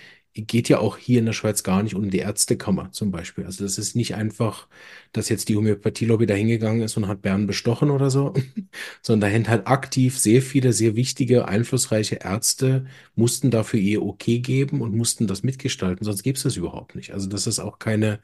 [0.45, 3.45] Geht ja auch hier in der Schweiz gar nicht um die Ärztekammer zum Beispiel.
[3.45, 4.69] Also das ist nicht einfach,
[5.13, 8.35] dass jetzt die Homöopathielobby da hingegangen ist und hat Bern bestochen oder so,
[9.03, 14.41] sondern da hängt halt aktiv sehr viele, sehr wichtige, einflussreiche Ärzte mussten dafür ihr Okay
[14.41, 17.13] geben und mussten das mitgestalten, sonst gäbe es das überhaupt nicht.
[17.13, 18.21] Also das ist auch keine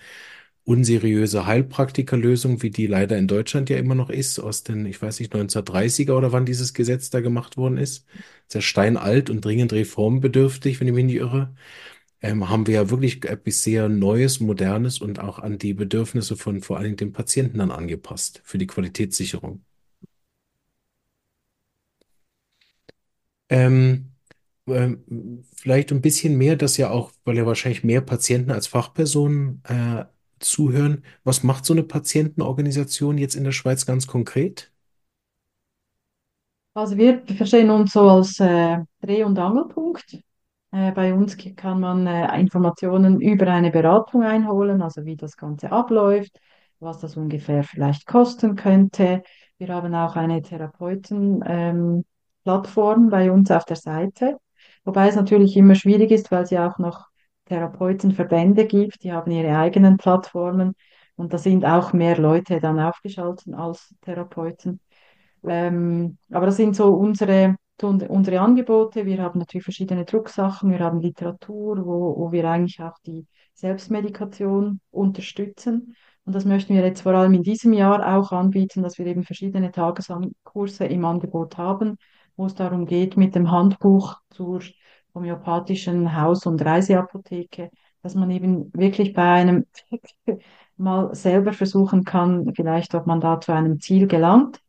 [0.65, 5.19] unseriöse Heilpraktikerlösung, wie die leider in Deutschland ja immer noch ist, aus den, ich weiß
[5.21, 8.07] nicht, 1930er oder wann dieses Gesetz da gemacht worden ist.
[8.47, 11.55] Sehr steinalt und dringend reformbedürftig, wenn ich mich nicht irre.
[12.23, 16.63] Ähm, haben wir ja wirklich etwas sehr Neues, Modernes und auch an die Bedürfnisse von
[16.63, 19.65] vor allen Dingen den Patienten dann angepasst für die Qualitätssicherung.
[23.49, 24.13] Ähm,
[24.67, 29.63] ähm, vielleicht ein bisschen mehr, dass ja auch, weil ja wahrscheinlich mehr Patienten als Fachpersonen
[29.65, 30.05] äh,
[30.41, 31.05] zuhören.
[31.25, 34.73] Was macht so eine Patientenorganisation jetzt in der Schweiz ganz konkret?
[36.75, 40.23] Also wir verstehen uns so als äh, Dreh- und Angelpunkt.
[40.73, 45.71] Äh, bei uns kann man äh, Informationen über eine Beratung einholen, also wie das Ganze
[45.71, 46.39] abläuft,
[46.81, 49.23] was das ungefähr vielleicht kosten könnte.
[49.59, 52.05] Wir haben auch eine Therapeuten, ähm,
[52.45, 54.39] bei uns auf der Seite.
[54.85, 57.07] Wobei es natürlich immer schwierig ist, weil es ja auch noch
[57.47, 60.75] Therapeutenverbände gibt, die haben ihre eigenen Plattformen
[61.17, 64.81] und da sind auch mehr Leute dann aufgeschaltet als Therapeuten.
[65.45, 69.07] Ähm, aber das sind so unsere, unsere Angebote.
[69.07, 74.81] Wir haben natürlich verschiedene Drucksachen, wir haben Literatur, wo, wo wir eigentlich auch die Selbstmedikation
[74.91, 75.95] unterstützen.
[76.25, 79.25] Und das möchten wir jetzt vor allem in diesem Jahr auch anbieten, dass wir eben
[79.25, 81.97] verschiedene Tageskurse im Angebot haben,
[82.37, 84.63] wo es darum geht, mit dem Handbuch zur
[85.15, 87.71] homöopathischen Haus- und Reiseapotheke,
[88.03, 89.67] dass man eben wirklich bei einem
[90.77, 94.61] mal selber versuchen kann, vielleicht ob man da zu einem Ziel gelangt,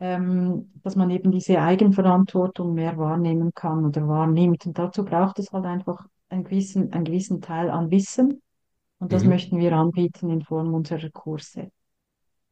[0.00, 4.66] ähm, dass man eben diese Eigenverantwortung mehr wahrnehmen kann oder wahrnimmt.
[4.66, 8.42] Und dazu braucht es halt einfach einen gewissen, einen gewissen Teil an Wissen.
[9.00, 9.26] Und das Mhm.
[9.26, 11.70] möchten wir anbieten in Form unserer Kurse.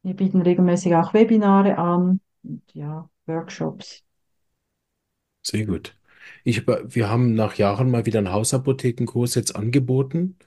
[0.03, 4.03] Wir bieten regelmäßig auch Webinare an und ja, Workshops.
[5.41, 5.97] Sehr gut.
[6.43, 10.37] Ich, wir haben nach Jahren mal wieder einen Hausapothekenkurs jetzt angeboten,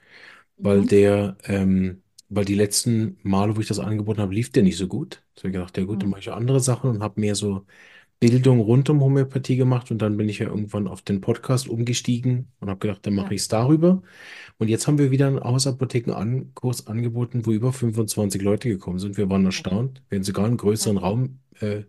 [0.61, 0.87] weil Mhm.
[0.87, 4.89] der, ähm, weil die letzten Male, wo ich das angeboten habe, lief der nicht so
[4.89, 5.25] gut.
[5.39, 6.13] So ich gedacht, ja gut, dann Mhm.
[6.13, 7.67] mache ich andere Sachen und habe mehr so
[8.21, 12.53] Bildung rund um Homöopathie gemacht und dann bin ich ja irgendwann auf den Podcast umgestiegen
[12.61, 14.03] und habe gedacht, dann mache Ja, ich es darüber.
[14.59, 19.17] Und jetzt haben wir wieder einen Hausapothekenkurs angeboten, wo über 25 Leute gekommen sind.
[19.19, 20.03] Wir waren erstaunt.
[20.11, 20.99] Wir haben sogar einen größeren.
[20.99, 21.83] Raum äh,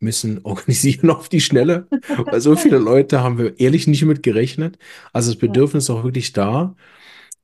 [0.00, 1.88] müssen organisieren auf die Schnelle,
[2.30, 4.78] weil so viele Leute haben wir ehrlich nicht mit gerechnet.
[5.12, 6.76] Also das Bedürfnis ist auch wirklich da.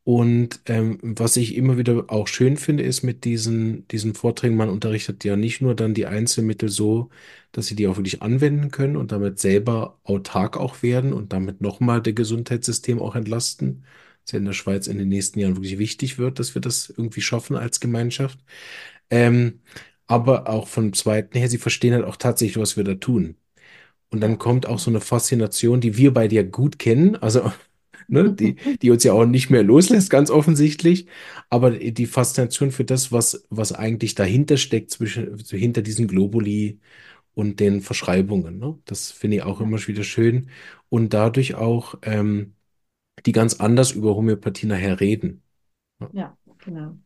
[0.05, 4.71] Und ähm, was ich immer wieder auch schön finde, ist mit diesen, diesen Vorträgen, man
[4.71, 7.11] unterrichtet ja nicht nur dann die Einzelmittel so,
[7.53, 11.61] dass sie die auch wirklich anwenden können und damit selber autark auch werden und damit
[11.61, 13.85] nochmal das Gesundheitssystem auch entlasten.
[14.25, 16.91] Was ja in der Schweiz in den nächsten Jahren wirklich wichtig wird, dass wir das
[16.91, 18.39] irgendwie schaffen als Gemeinschaft.
[19.11, 19.61] Ähm,
[20.07, 23.37] aber auch vom Zweiten her, sie verstehen halt auch tatsächlich, was wir da tun.
[24.11, 27.53] Und dann kommt auch so eine Faszination, die wir beide ja gut kennen, also
[28.09, 31.07] ne, die, die uns ja auch nicht mehr loslässt, ganz offensichtlich.
[31.49, 36.81] Aber die Faszination für das, was, was eigentlich dahinter steckt, zwischen, hinter diesen Globuli
[37.35, 38.79] und den Verschreibungen, ne?
[38.87, 40.51] Das finde ich auch immer wieder schön.
[40.89, 42.55] Und dadurch auch, ähm,
[43.27, 45.43] die ganz anders über Homöopathie nachher reden.
[46.01, 46.11] Ja.
[46.13, 46.97] ja, genau.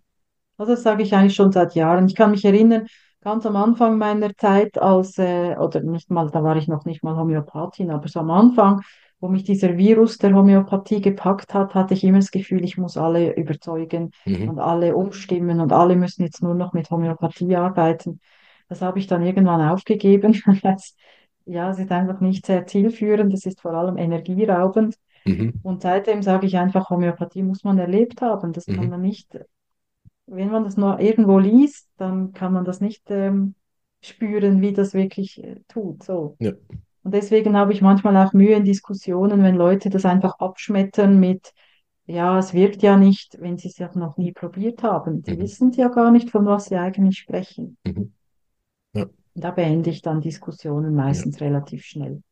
[0.57, 2.07] Also das sage ich eigentlich schon seit Jahren.
[2.07, 2.87] Ich kann mich erinnern,
[3.21, 7.03] ganz am Anfang meiner Zeit als, äh, oder nicht mal, da war ich noch nicht
[7.03, 8.83] mal Homöopathin, aber so am Anfang,
[9.25, 12.99] wo mich dieser Virus der Homöopathie gepackt hat, hatte ich immer das Gefühl, ich muss
[12.99, 14.51] alle überzeugen Mhm.
[14.51, 18.21] und alle umstimmen und alle müssen jetzt nur noch mit Homöopathie arbeiten.
[18.69, 20.35] Das habe ich dann irgendwann aufgegeben.
[20.63, 20.95] Das-
[21.47, 24.97] Ja, es ist einfach nicht sehr zielführend, es ist vor allem energieraubend.
[25.25, 25.55] Mhm.
[25.63, 28.53] Und seitdem sage ich einfach, Homöopathie muss man erlebt haben.
[28.53, 28.91] Das kann Mhm.
[28.91, 29.39] man nicht
[30.27, 33.55] wenn man das nur irgendwo liest, dann kann man das nicht ähm,
[34.03, 36.03] spüren, wie das wirklich äh, tut.
[36.03, 36.37] So.
[36.41, 36.53] Ja.
[37.05, 41.53] Und deswegen habe ich manchmal auch Mühe in Diskussionen, wenn Leute das einfach abschmettern mit,
[42.07, 45.23] ja, es wirkt ja nicht, wenn sie es ja noch nie probiert haben.
[45.25, 45.43] Sie Mhm.
[45.43, 47.79] wissen ja gar nicht, von was sie eigentlich sprechen.
[47.85, 48.13] Mhm.
[48.95, 49.09] Ja.
[49.37, 51.05] Da beende ich dann Diskussionen Ja.
[51.05, 52.25] meistens relativ schnell.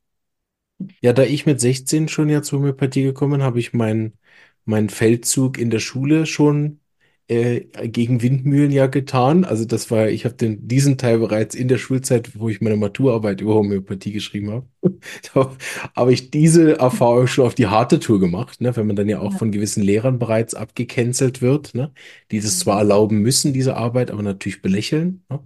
[1.00, 4.18] Ja, da ich mit 16 schon ja zur Homöopathie gekommen bin, habe ich meinen
[4.64, 6.80] meinen Feldzug in der Schule schon
[7.28, 9.44] äh, gegen Windmühlen ja getan.
[9.44, 12.76] Also das war, ich habe den diesen Teil bereits in der Schulzeit, wo ich meine
[12.76, 14.68] Maturarbeit über Homöopathie geschrieben habe,
[15.96, 18.76] habe ich diese Erfahrung schon auf die harte Tour gemacht, ne?
[18.76, 19.38] Wenn man dann ja auch Ja.
[19.38, 21.92] von gewissen Lehrern bereits abgecancelt wird, ne?
[22.30, 22.80] Die das zwar Mhm.
[22.80, 25.40] erlauben müssen, diese Arbeit, aber natürlich belächeln, ne?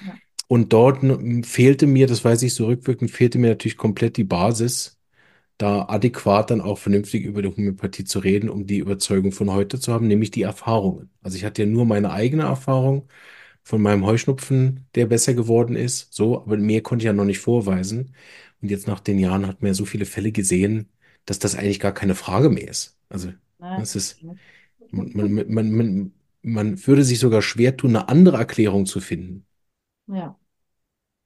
[0.00, 0.20] Ja.
[0.48, 1.00] Und dort
[1.46, 4.99] fehlte mir, das weiß ich so rückwirkend, fehlte mir natürlich komplett die Basis
[5.60, 9.80] da adäquat dann auch vernünftig über die Homöopathie zu reden, um die Überzeugung von heute
[9.80, 11.10] zu haben, nämlich die Erfahrungen.
[11.22, 13.08] Also ich hatte ja nur meine eigene Erfahrung
[13.62, 17.40] von meinem Heuschnupfen, der besser geworden ist, so, aber mehr konnte ich ja noch nicht
[17.40, 18.14] vorweisen.
[18.62, 20.90] Und jetzt nach den Jahren hat man ja so viele Fälle gesehen,
[21.26, 22.98] dass das eigentlich gar keine Frage mehr ist.
[23.08, 23.32] Also
[23.76, 24.24] es ist,
[24.90, 29.46] man, man, man, man, man würde sich sogar schwer tun, eine andere Erklärung zu finden
[30.06, 30.38] Ja,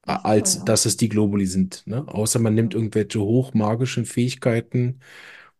[0.06, 0.64] als ja.
[0.64, 1.82] dass es die Globuli sind.
[1.86, 2.06] Ne?
[2.08, 5.00] Außer man nimmt irgendwelche hochmagischen Fähigkeiten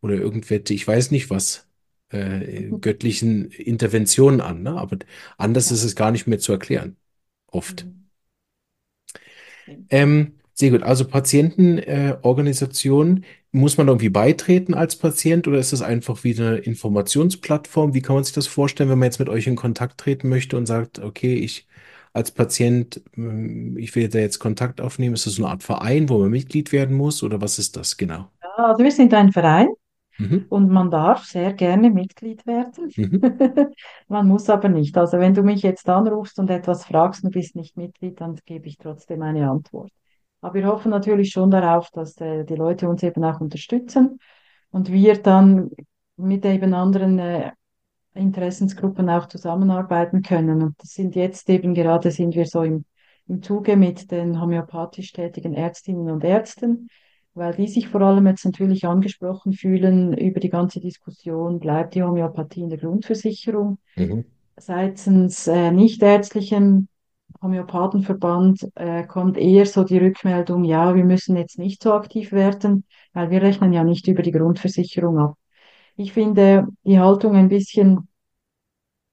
[0.00, 1.68] oder irgendwelche, ich weiß nicht was,
[2.11, 4.62] äh, göttlichen Interventionen an.
[4.62, 4.72] Ne?
[4.78, 4.98] Aber
[5.38, 5.70] anders Ja.
[5.70, 6.96] ist es gar nicht mehr zu erklären.
[7.48, 7.87] Oft.
[9.66, 9.87] Mhm.
[9.88, 10.83] Ähm, sehr gut.
[10.83, 16.57] Also Patientenorganisation, äh, muss man irgendwie beitreten als Patient oder ist das einfach wie eine
[16.59, 17.94] Informationsplattform?
[17.94, 20.57] Wie kann man sich das vorstellen, wenn man jetzt mit euch in Kontakt treten möchte
[20.57, 21.66] und sagt, okay, ich
[22.14, 25.14] als Patient, ähm, ich will da jetzt Kontakt aufnehmen.
[25.14, 27.96] Ist das so eine Art Verein, wo man Mitglied werden muss oder was ist das
[27.96, 28.31] genau?
[28.42, 29.68] Ja, also wir sind ein Verein.
[30.16, 30.46] Mhm.
[30.48, 32.88] Und man darf sehr gerne Mitglied werden.
[32.94, 33.20] Mhm.
[34.09, 34.96] Man muss aber nicht.
[34.96, 38.38] Also wenn du mich jetzt anrufst und etwas fragst und du bist nicht Mitglied, dann
[38.44, 39.90] gebe ich trotzdem eine Antwort.
[40.40, 44.20] Aber wir hoffen natürlich schon darauf, dass äh, die Leute uns eben auch unterstützen
[44.70, 45.70] und wir dann
[46.16, 47.50] mit eben anderen äh,
[48.14, 50.62] Interessensgruppen auch zusammenarbeiten können.
[50.62, 52.85] Und das sind jetzt eben gerade sind wir so im,
[53.27, 56.88] im Zuge mit den homöopathisch tätigen Ärztinnen und Ärzten,
[57.35, 62.03] weil die sich vor allem jetzt natürlich angesprochen fühlen über die ganze Diskussion, bleibt die
[62.03, 63.79] Homöopathie in der Grundversicherung?
[63.96, 64.24] Mhm.
[64.57, 66.88] Seitens äh, nichtärztlichen
[67.42, 72.85] Homöopathenverband äh, kommt eher so die Rückmeldung, ja, wir müssen jetzt nicht so aktiv werden,
[73.12, 75.37] weil wir rechnen ja nicht über die Grundversicherung ab.
[75.96, 78.09] Ich finde die Haltung ein bisschen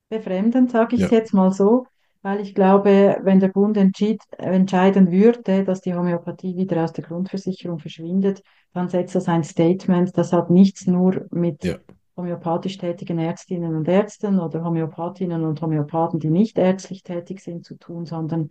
[0.09, 1.09] befremdend, sage ich ja.
[1.09, 1.85] jetzt mal so,
[2.21, 7.03] weil ich glaube, wenn der Bund entschied, entscheiden würde, dass die Homöopathie wieder aus der
[7.03, 11.77] Grundversicherung verschwindet, dann setzt das ein Statement, das hat nichts nur mit ja.
[12.15, 17.75] homöopathisch tätigen Ärztinnen und Ärzten oder Homöopathinnen und Homöopathen, die nicht ärztlich tätig sind, zu
[17.75, 18.49] tun, sondern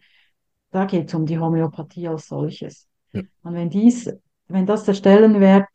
[0.73, 2.89] da geht es um die Homöopathie als solches.
[3.13, 3.23] Ja.
[3.43, 4.13] Und wenn dies,
[4.49, 5.67] wenn das der Stellenwert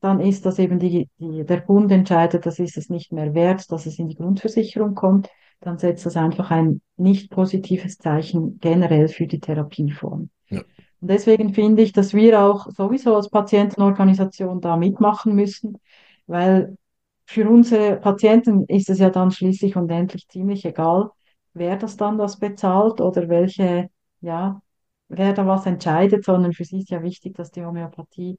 [0.00, 3.70] dann ist das eben die, die, der Bund entscheidet, das ist es nicht mehr wert,
[3.70, 5.28] dass es in die Grundversicherung kommt,
[5.60, 10.30] dann setzt das einfach ein nicht positives Zeichen generell für die Therapieform.
[10.48, 10.60] Ja.
[11.00, 15.78] Und deswegen finde ich, dass wir auch sowieso als Patientenorganisation da mitmachen müssen,
[16.26, 16.76] weil
[17.24, 21.10] für unsere Patienten ist es ja dann schließlich und endlich ziemlich egal,
[21.52, 24.60] wer das dann das bezahlt oder welche, ja,
[25.08, 28.38] wer da was entscheidet, sondern für sie ist ja wichtig, dass die Homöopathie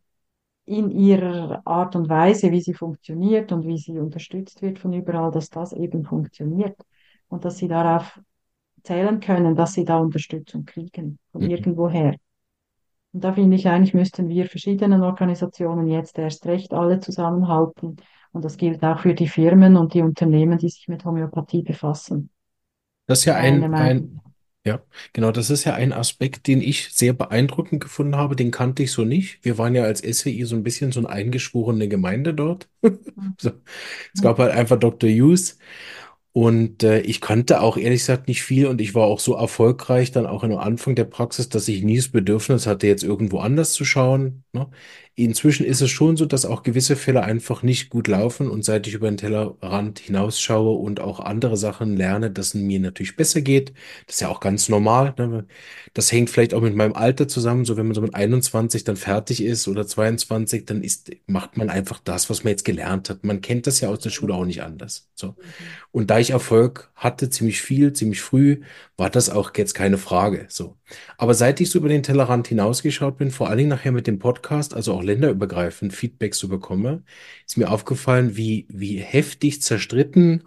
[0.66, 5.32] in ihrer Art und Weise, wie sie funktioniert und wie sie unterstützt wird von überall,
[5.32, 6.78] dass das eben funktioniert
[7.28, 8.20] und dass sie darauf
[8.84, 11.50] zählen können, dass sie da Unterstützung kriegen von mhm.
[11.50, 12.16] irgendwoher.
[13.12, 17.98] Und da finde ich eigentlich, müssten wir verschiedenen Organisationen jetzt erst recht alle zusammenhalten.
[18.32, 22.30] Und das gilt auch für die Firmen und die Unternehmen, die sich mit Homöopathie befassen.
[23.08, 24.22] Das ist ja ein, ein,
[24.66, 28.36] ja, genau, das ist ja ein Aspekt, den ich sehr beeindruckend gefunden habe.
[28.36, 29.40] Den kannte ich so nicht.
[29.44, 32.70] Wir waren ja als SWI so ein bisschen so eine eingeschworene Gemeinde dort.
[33.40, 33.52] so.
[34.14, 35.10] Es gab halt einfach Dr.
[35.10, 35.58] Hughes
[36.34, 40.12] und äh, ich kannte auch ehrlich gesagt nicht viel und ich war auch so erfolgreich
[40.12, 43.74] dann auch am Anfang der Praxis, dass ich nie das Bedürfnis hatte, jetzt irgendwo anders
[43.74, 44.44] zu schauen.
[44.54, 44.70] Ne?
[45.26, 48.88] Inzwischen ist es schon so, dass auch gewisse Fälle einfach nicht gut laufen und seit
[48.88, 53.42] ich über den Tellerrand hinausschaue und auch andere Sachen lerne, dass es mir natürlich besser
[53.42, 53.74] geht.
[54.08, 55.14] Das ist ja auch ganz normal.
[55.18, 55.46] Ne?
[55.94, 57.66] Das hängt vielleicht auch mit meinem Alter zusammen.
[57.66, 61.70] So wenn man so mit 21 dann fertig ist oder 22, dann ist, macht man
[61.70, 63.26] einfach das, was man jetzt gelernt hat.
[63.26, 65.10] Man kennt das ja aus der Schule auch nicht anders.
[65.16, 65.28] So.
[65.28, 65.36] Mhm.
[65.92, 68.62] Und da ich Erfolg hatte, ziemlich viel, ziemlich früh,
[68.96, 70.46] war das auch jetzt keine Frage.
[70.48, 70.78] So.
[71.18, 74.20] Aber seit ich so über den Tellerrand hinausgeschaut bin, vor allen Dingen nachher mit dem
[74.20, 77.04] Podcast, also auch länderübergreifend Feedback so bekomme,
[77.46, 80.44] ist mir aufgefallen, wie, wie heftig zerstritten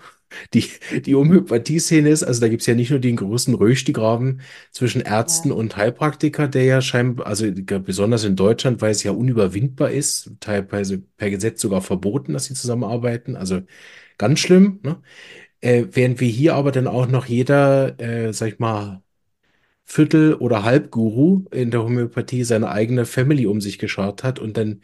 [0.55, 0.69] die,
[1.01, 2.23] die Homöopathie-Szene ist.
[2.23, 5.55] Also da gibt es ja nicht nur den großen Röstigraben zwischen Ärzten ja.
[5.55, 10.99] und Heilpraktiker, der ja scheinbar, also besonders in Deutschland, weil es ja unüberwindbar ist, teilweise
[10.99, 13.37] per Gesetz sogar verboten, dass sie zusammenarbeiten.
[13.37, 13.63] Also
[14.19, 14.81] ganz schlimm.
[14.83, 15.03] Ne?
[15.61, 19.03] Äh, während wir hier aber dann auch noch jeder, äh, sag ich mal,
[19.93, 24.81] Viertel- oder Halbguru in der Homöopathie seine eigene Family um sich geschart hat und dann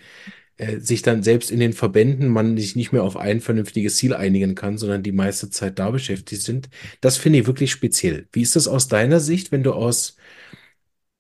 [0.59, 4.13] äh, sich dann selbst in den Verbänden man sich nicht mehr auf ein vernünftiges Ziel
[4.13, 6.69] einigen kann, sondern die meiste Zeit da beschäftigt sind.
[7.01, 8.29] Das finde ich wirklich speziell.
[8.33, 10.17] Wie ist das aus deiner Sicht, wenn du aus,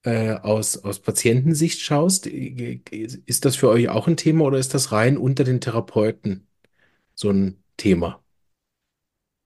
[0.03, 2.27] äh, aus, aus Patientensicht schaust?
[2.27, 6.46] Ist das für euch auch ein Thema oder ist das rein unter den Therapeuten
[7.14, 8.22] so ein Thema?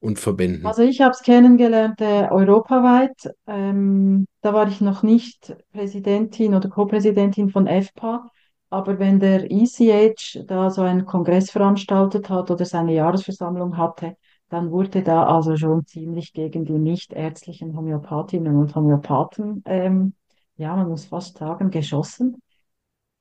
[0.03, 0.67] Und Verbänden?
[0.67, 3.31] Also ich habe es kennengelernt äh, europaweit.
[3.47, 8.29] Ähm, da war ich noch nicht Präsidentin oder Co-Präsidentin von EFPA.
[8.69, 14.17] Aber wenn der ECH da so einen Kongress veranstaltet hat oder seine Jahresversammlung hatte,
[14.49, 20.15] dann wurde da also schon ziemlich gegen die nichtärztlichen Homöopathinnen und Homöopathen, ähm,
[20.57, 22.43] ja, man muss fast sagen, geschossen.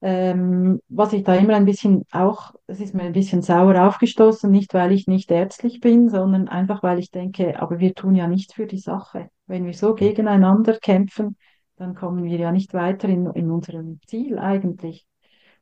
[0.04, 4.50] Ähm, was ich da immer ein bisschen auch, es ist mir ein bisschen sauer aufgestoßen,
[4.50, 8.28] nicht weil ich nicht ärztlich bin, sondern einfach weil ich denke, aber wir tun ja
[8.28, 9.30] nichts für die Sache.
[9.46, 11.38] Wenn wir so gegeneinander kämpfen,
[11.76, 15.06] dann kommen wir ja nicht weiter in, in unserem Ziel eigentlich.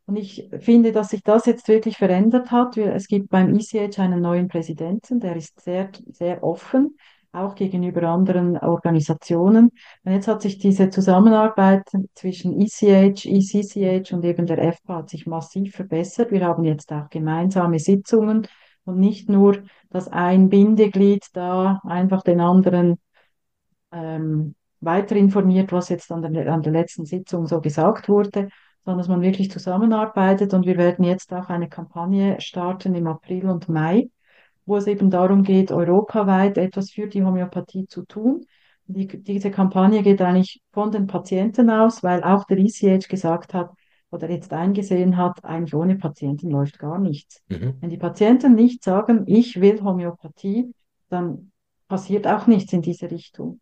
[0.05, 2.77] Und ich finde, dass sich das jetzt wirklich verändert hat.
[2.77, 6.95] Es gibt beim ICH einen neuen Präsidenten, der ist sehr, sehr offen
[7.31, 9.71] auch gegenüber anderen Organisationen.
[10.03, 11.83] Und jetzt hat sich diese Zusammenarbeit
[12.15, 16.31] zwischen ECH, ECCH und eben der EFPA hat sich massiv verbessert.
[16.31, 18.47] Wir haben jetzt auch gemeinsame Sitzungen
[18.85, 22.97] und nicht nur, dass ein Bindeglied da einfach den anderen
[23.91, 28.49] ähm, weiter informiert, was jetzt an der, an der letzten Sitzung so gesagt wurde,
[28.85, 30.53] sondern dass man wirklich zusammenarbeitet.
[30.53, 34.09] Und wir werden jetzt auch eine Kampagne starten im April und Mai,
[34.69, 38.45] wo es eben darum geht, europaweit etwas für die Homöopathie zu tun.
[38.85, 43.71] Die, diese Kampagne geht eigentlich von den Patienten aus, weil auch der ECH gesagt hat
[44.11, 47.43] oder jetzt eingesehen hat, eigentlich ohne Patienten läuft gar nichts.
[47.49, 47.75] Mhm.
[47.79, 50.71] Wenn die Patienten nicht sagen, ich will Homöopathie,
[51.09, 51.51] dann
[51.87, 53.59] passiert auch nichts in diese Richtung.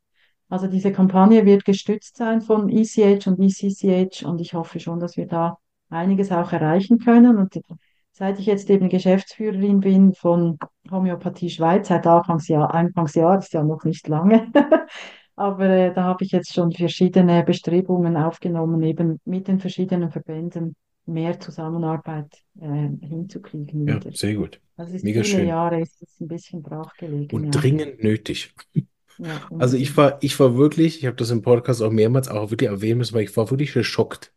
[0.50, 5.18] Also diese Kampagne wird gestützt sein von ECH und ECCH und ich hoffe schon, dass
[5.18, 5.58] wir da
[5.90, 7.38] einiges auch erreichen können.
[7.38, 7.60] Und
[8.18, 10.58] seit ich jetzt eben Geschäftsführerin bin von
[10.92, 14.52] Homöopathie Schweiz, seit Anfangsjahr, Anfangsjahr ist ja noch nicht lange,
[15.36, 20.76] aber äh, da habe ich jetzt schon verschiedene Bestrebungen aufgenommen, eben mit den verschiedenen Verbänden
[21.06, 24.12] mehr Zusammenarbeit äh, hinzukriegen Ja, wieder.
[24.12, 24.62] sehr gut.
[24.76, 25.46] Das ist Mega viele schön.
[25.46, 27.64] Jahre ist es ein bisschen brach gelegen, Und ja.
[27.64, 28.54] dringend nötig.
[29.18, 32.52] Ja, Also ich war, ich war wirklich, ich habe das im Podcast auch mehrmals auch
[32.52, 34.34] wirklich erwähnen müssen, weil ich war wirklich geschockt.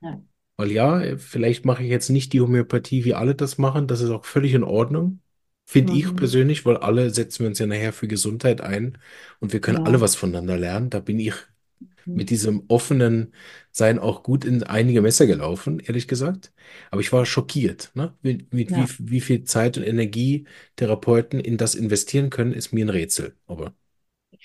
[0.00, 0.20] Ja,
[0.60, 3.86] Weil ja, vielleicht mache ich jetzt nicht die Homöopathie, wie alle das machen.
[3.88, 5.20] Das ist auch völlig in Ordnung.
[5.66, 6.16] Finde ich mhm.
[6.16, 8.98] persönlich, weil alle setzen wir uns ja nachher für Gesundheit ein
[9.40, 10.00] und wir können alle Genau.
[10.00, 10.90] was voneinander lernen.
[10.90, 11.34] Da bin ich
[12.06, 12.14] Mhm.
[12.14, 13.34] mit diesem offenen
[13.72, 16.52] Sein auch gut in einige Messer gelaufen, ehrlich gesagt.
[16.90, 18.16] Aber ich war schockiert, ne?
[18.22, 18.86] Mit, mit wie, Ja.
[18.98, 20.46] wie viel Zeit und Energie
[20.76, 23.36] Therapeuten in das investieren können, ist mir ein Rätsel.
[23.46, 23.74] Aber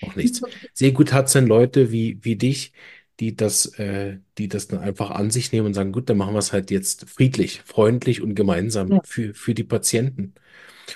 [0.00, 0.42] auch nichts.
[0.74, 2.72] Sehr gut hat es dann Leute wie, wie dich,
[3.20, 6.34] die das, äh, die das dann einfach an sich nehmen und sagen, gut, dann machen
[6.34, 10.34] wir es halt jetzt friedlich, freundlich und gemeinsam Ja, für, für die Patienten.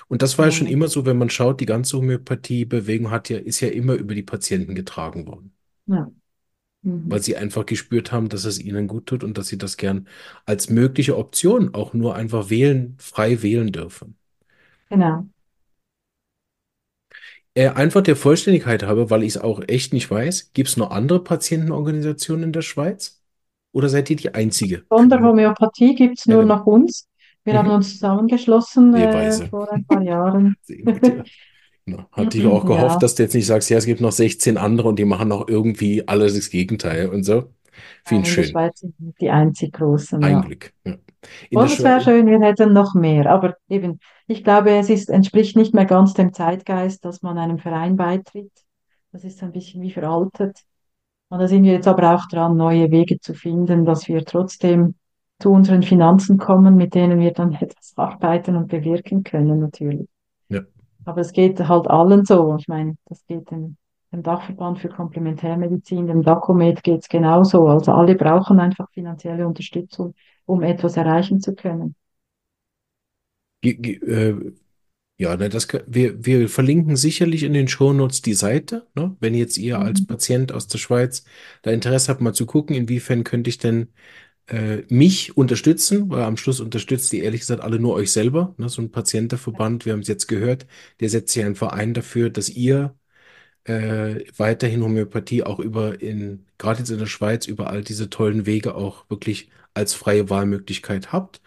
[0.09, 0.69] Und das war ja schon genau.
[0.69, 4.23] immer so, wenn man schaut, die ganze Homöopathie-Bewegung hat ja, ist ja immer über die
[4.23, 5.53] Patienten getragen worden,
[5.85, 6.11] Ja.
[7.03, 7.21] weil Mhm.
[7.21, 10.07] sie einfach gespürt haben, dass es ihnen gut tut und dass sie das gern
[10.45, 14.17] als mögliche Option auch nur einfach wählen, frei wählen dürfen.
[14.89, 15.27] Genau.
[17.53, 20.91] Äh, einfach der Vollständigkeit halber, weil ich es auch echt nicht weiß, gibt es noch
[20.91, 23.21] andere Patientenorganisationen in der Schweiz?
[23.73, 24.85] Oder seid ihr die einzige?
[24.87, 26.57] Von der Homöopathie gibt es Ja, nur genau.
[26.57, 27.07] noch uns.
[27.43, 27.75] Wir haben Mhm.
[27.75, 30.55] uns zusammengeschlossen äh, vor ein paar Jahren.
[31.85, 32.05] Genau.
[32.11, 34.57] Hatte ich auch gehofft, Ja, dass du jetzt nicht sagst, ja, es gibt noch 16
[34.57, 37.53] andere und die machen noch irgendwie alles das Gegenteil und so.
[38.05, 38.45] Finde ich schön.
[38.45, 40.41] Schweiz sind die einzig Großen, Ein ja.
[40.41, 40.73] Glück.
[40.85, 40.97] Ja.
[41.49, 43.31] In Und es wäre schön, wir hätten noch mehr.
[43.31, 47.59] Aber eben, ich glaube, es ist, entspricht nicht mehr ganz dem Zeitgeist, dass man einem
[47.59, 48.51] Verein beitritt.
[49.11, 50.57] Das ist ein bisschen wie veraltet.
[51.29, 54.95] Und da sind wir jetzt aber auch dran, neue Wege zu finden, dass wir trotzdem
[55.39, 60.07] zu unseren Finanzen kommen, mit denen wir dann etwas arbeiten und bewirken können, natürlich.
[60.49, 60.61] Ja.
[61.05, 62.55] Aber es geht halt allen so.
[62.59, 63.77] Ich meine, das geht dem,
[64.11, 67.67] dem Dachverband für Komplementärmedizin, dem DACOMED geht es genauso.
[67.67, 71.95] Also alle brauchen einfach finanzielle Unterstützung, um etwas erreichen zu können.
[73.63, 74.33] Äh,
[75.19, 79.15] ja, ne, das, wir, wir verlinken sicherlich in den Shownotes die Seite, ne?
[79.19, 80.07] Wenn jetzt ihr als Mhm.
[80.07, 81.25] Patient aus der Schweiz
[81.63, 83.89] da Interesse habt, mal zu gucken, inwiefern könnte ich denn
[84.47, 88.55] äh, mich unterstützen, weil am Schluss unterstützt ihr ehrlich gesagt alle nur euch selber.
[88.57, 88.69] Ne?
[88.69, 90.67] So ein Patientenverband, wir haben es jetzt gehört,
[91.01, 92.95] der setzt sich einen Verein dafür, dass ihr
[93.65, 98.45] äh, weiterhin Homöopathie auch über in, gerade jetzt in der Schweiz, über all diese tollen
[98.45, 101.41] Wege auch wirklich als freie Wahlmöglichkeit habt.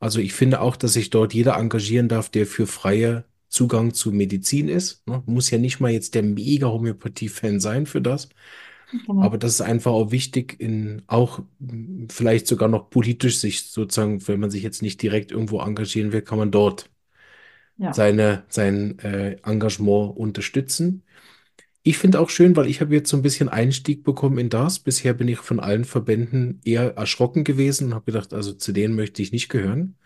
[0.00, 4.12] Also ich finde auch, dass sich dort jeder engagieren darf, der für freie Zugang zu
[4.12, 5.06] Medizin ist.
[5.08, 5.22] Ne?
[5.26, 8.28] Muss ja nicht mal jetzt der mega Homöopathie-Fan sein für das.
[8.92, 9.18] Genau.
[9.20, 14.26] Aber das ist einfach auch wichtig, in auch mh, vielleicht sogar noch politisch sich sozusagen,
[14.28, 16.90] wenn man sich jetzt nicht direkt irgendwo engagieren will, kann man dort
[17.76, 21.02] Ja, seine, sein äh, Engagement unterstützen.
[21.88, 24.78] Ich finde auch schön, weil ich habe jetzt so ein bisschen Einstieg bekommen in das.
[24.78, 28.94] Bisher bin ich von allen Verbänden eher erschrocken gewesen und habe gedacht, also zu denen
[28.94, 29.96] möchte ich nicht gehören.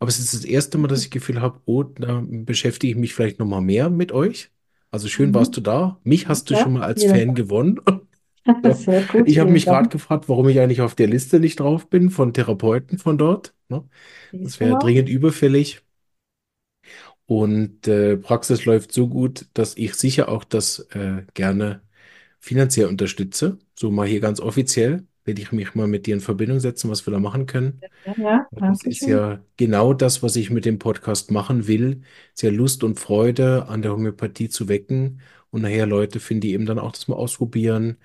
[0.00, 2.98] Aber es ist das erste Mal, dass ich das Gefühl habe, oh, da beschäftige ich
[2.98, 4.50] mich vielleicht noch mal mehr mit euch.
[4.90, 5.54] Also schön warst mhm.
[5.54, 6.00] du da.
[6.02, 7.80] Mich hast du Ja, schon mal als vielen Fan gewonnen.
[8.46, 8.72] Ja.
[9.12, 12.08] Gut, Ich habe mich gerade gefragt, warum ich eigentlich auf der Liste nicht drauf bin
[12.08, 13.54] von Therapeuten von dort.
[13.68, 13.84] Ne?
[14.32, 15.82] Das wäre dringend überfällig.
[17.28, 21.82] Und äh, Praxis läuft so gut, dass ich sicher auch das äh, gerne
[22.40, 23.58] finanziell unterstütze.
[23.78, 27.06] So mal hier ganz offiziell werde ich mich mal mit dir in Verbindung setzen, was
[27.06, 27.84] wir da machen können.
[28.16, 29.10] Ja, Das ist schön.
[29.10, 32.02] ja genau das, was ich mit dem Podcast machen will.
[32.34, 35.20] Ist ja Lust und Freude an der Homöopathie zu wecken
[35.50, 37.98] und nachher Leute finden, die eben dann auch das mal ausprobieren,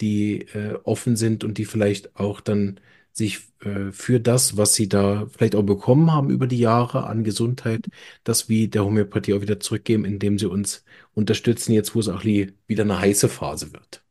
[0.00, 2.80] die äh, offen sind und die vielleicht auch dann
[3.18, 7.24] sich äh, für das, was sie da vielleicht auch bekommen haben über die Jahre an
[7.24, 7.86] Gesundheit,
[8.24, 12.24] das wie der Homöopathie auch wieder zurückgeben, indem sie uns unterstützen, jetzt wo es auch
[12.24, 14.02] wieder eine heiße Phase wird.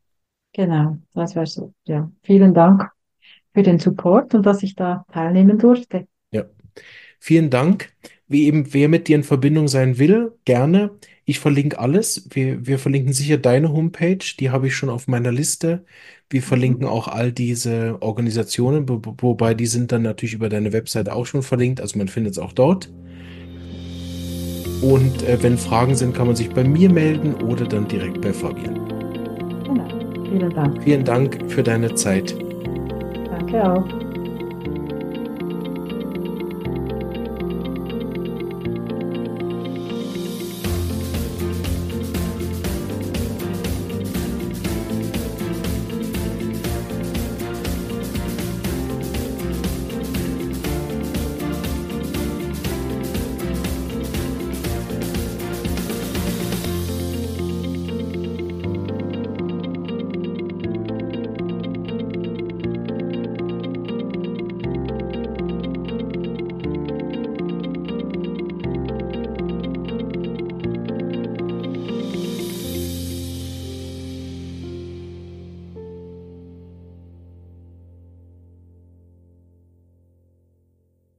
[0.54, 1.74] Genau, das wäre so.
[1.86, 2.90] Ja, vielen Dank
[3.54, 6.08] für den Support und dass ich da teilnehmen durfte.
[6.32, 6.46] Ja.
[7.20, 7.92] Vielen Dank.
[8.28, 10.92] Wie eben, wer mit dir in Verbindung sein will, gerne.
[11.26, 12.28] Ich verlinke alles.
[12.32, 15.86] Wir, wir verlinken sicher deine Homepage, die habe ich schon auf meiner Liste.
[16.30, 16.44] Wir Mhm.
[16.44, 21.26] verlinken auch all diese Organisationen, wo, wobei die sind dann natürlich über deine Webseite auch
[21.26, 22.92] schon verlinkt, also man findet es auch dort.
[24.82, 28.34] Und äh, wenn Fragen sind, kann man sich bei mir melden oder dann direkt bei
[28.34, 28.80] Fabian.
[30.30, 30.84] Vielen Dank.
[30.84, 32.36] Vielen Dank für deine Zeit.
[33.30, 34.07] Danke auch.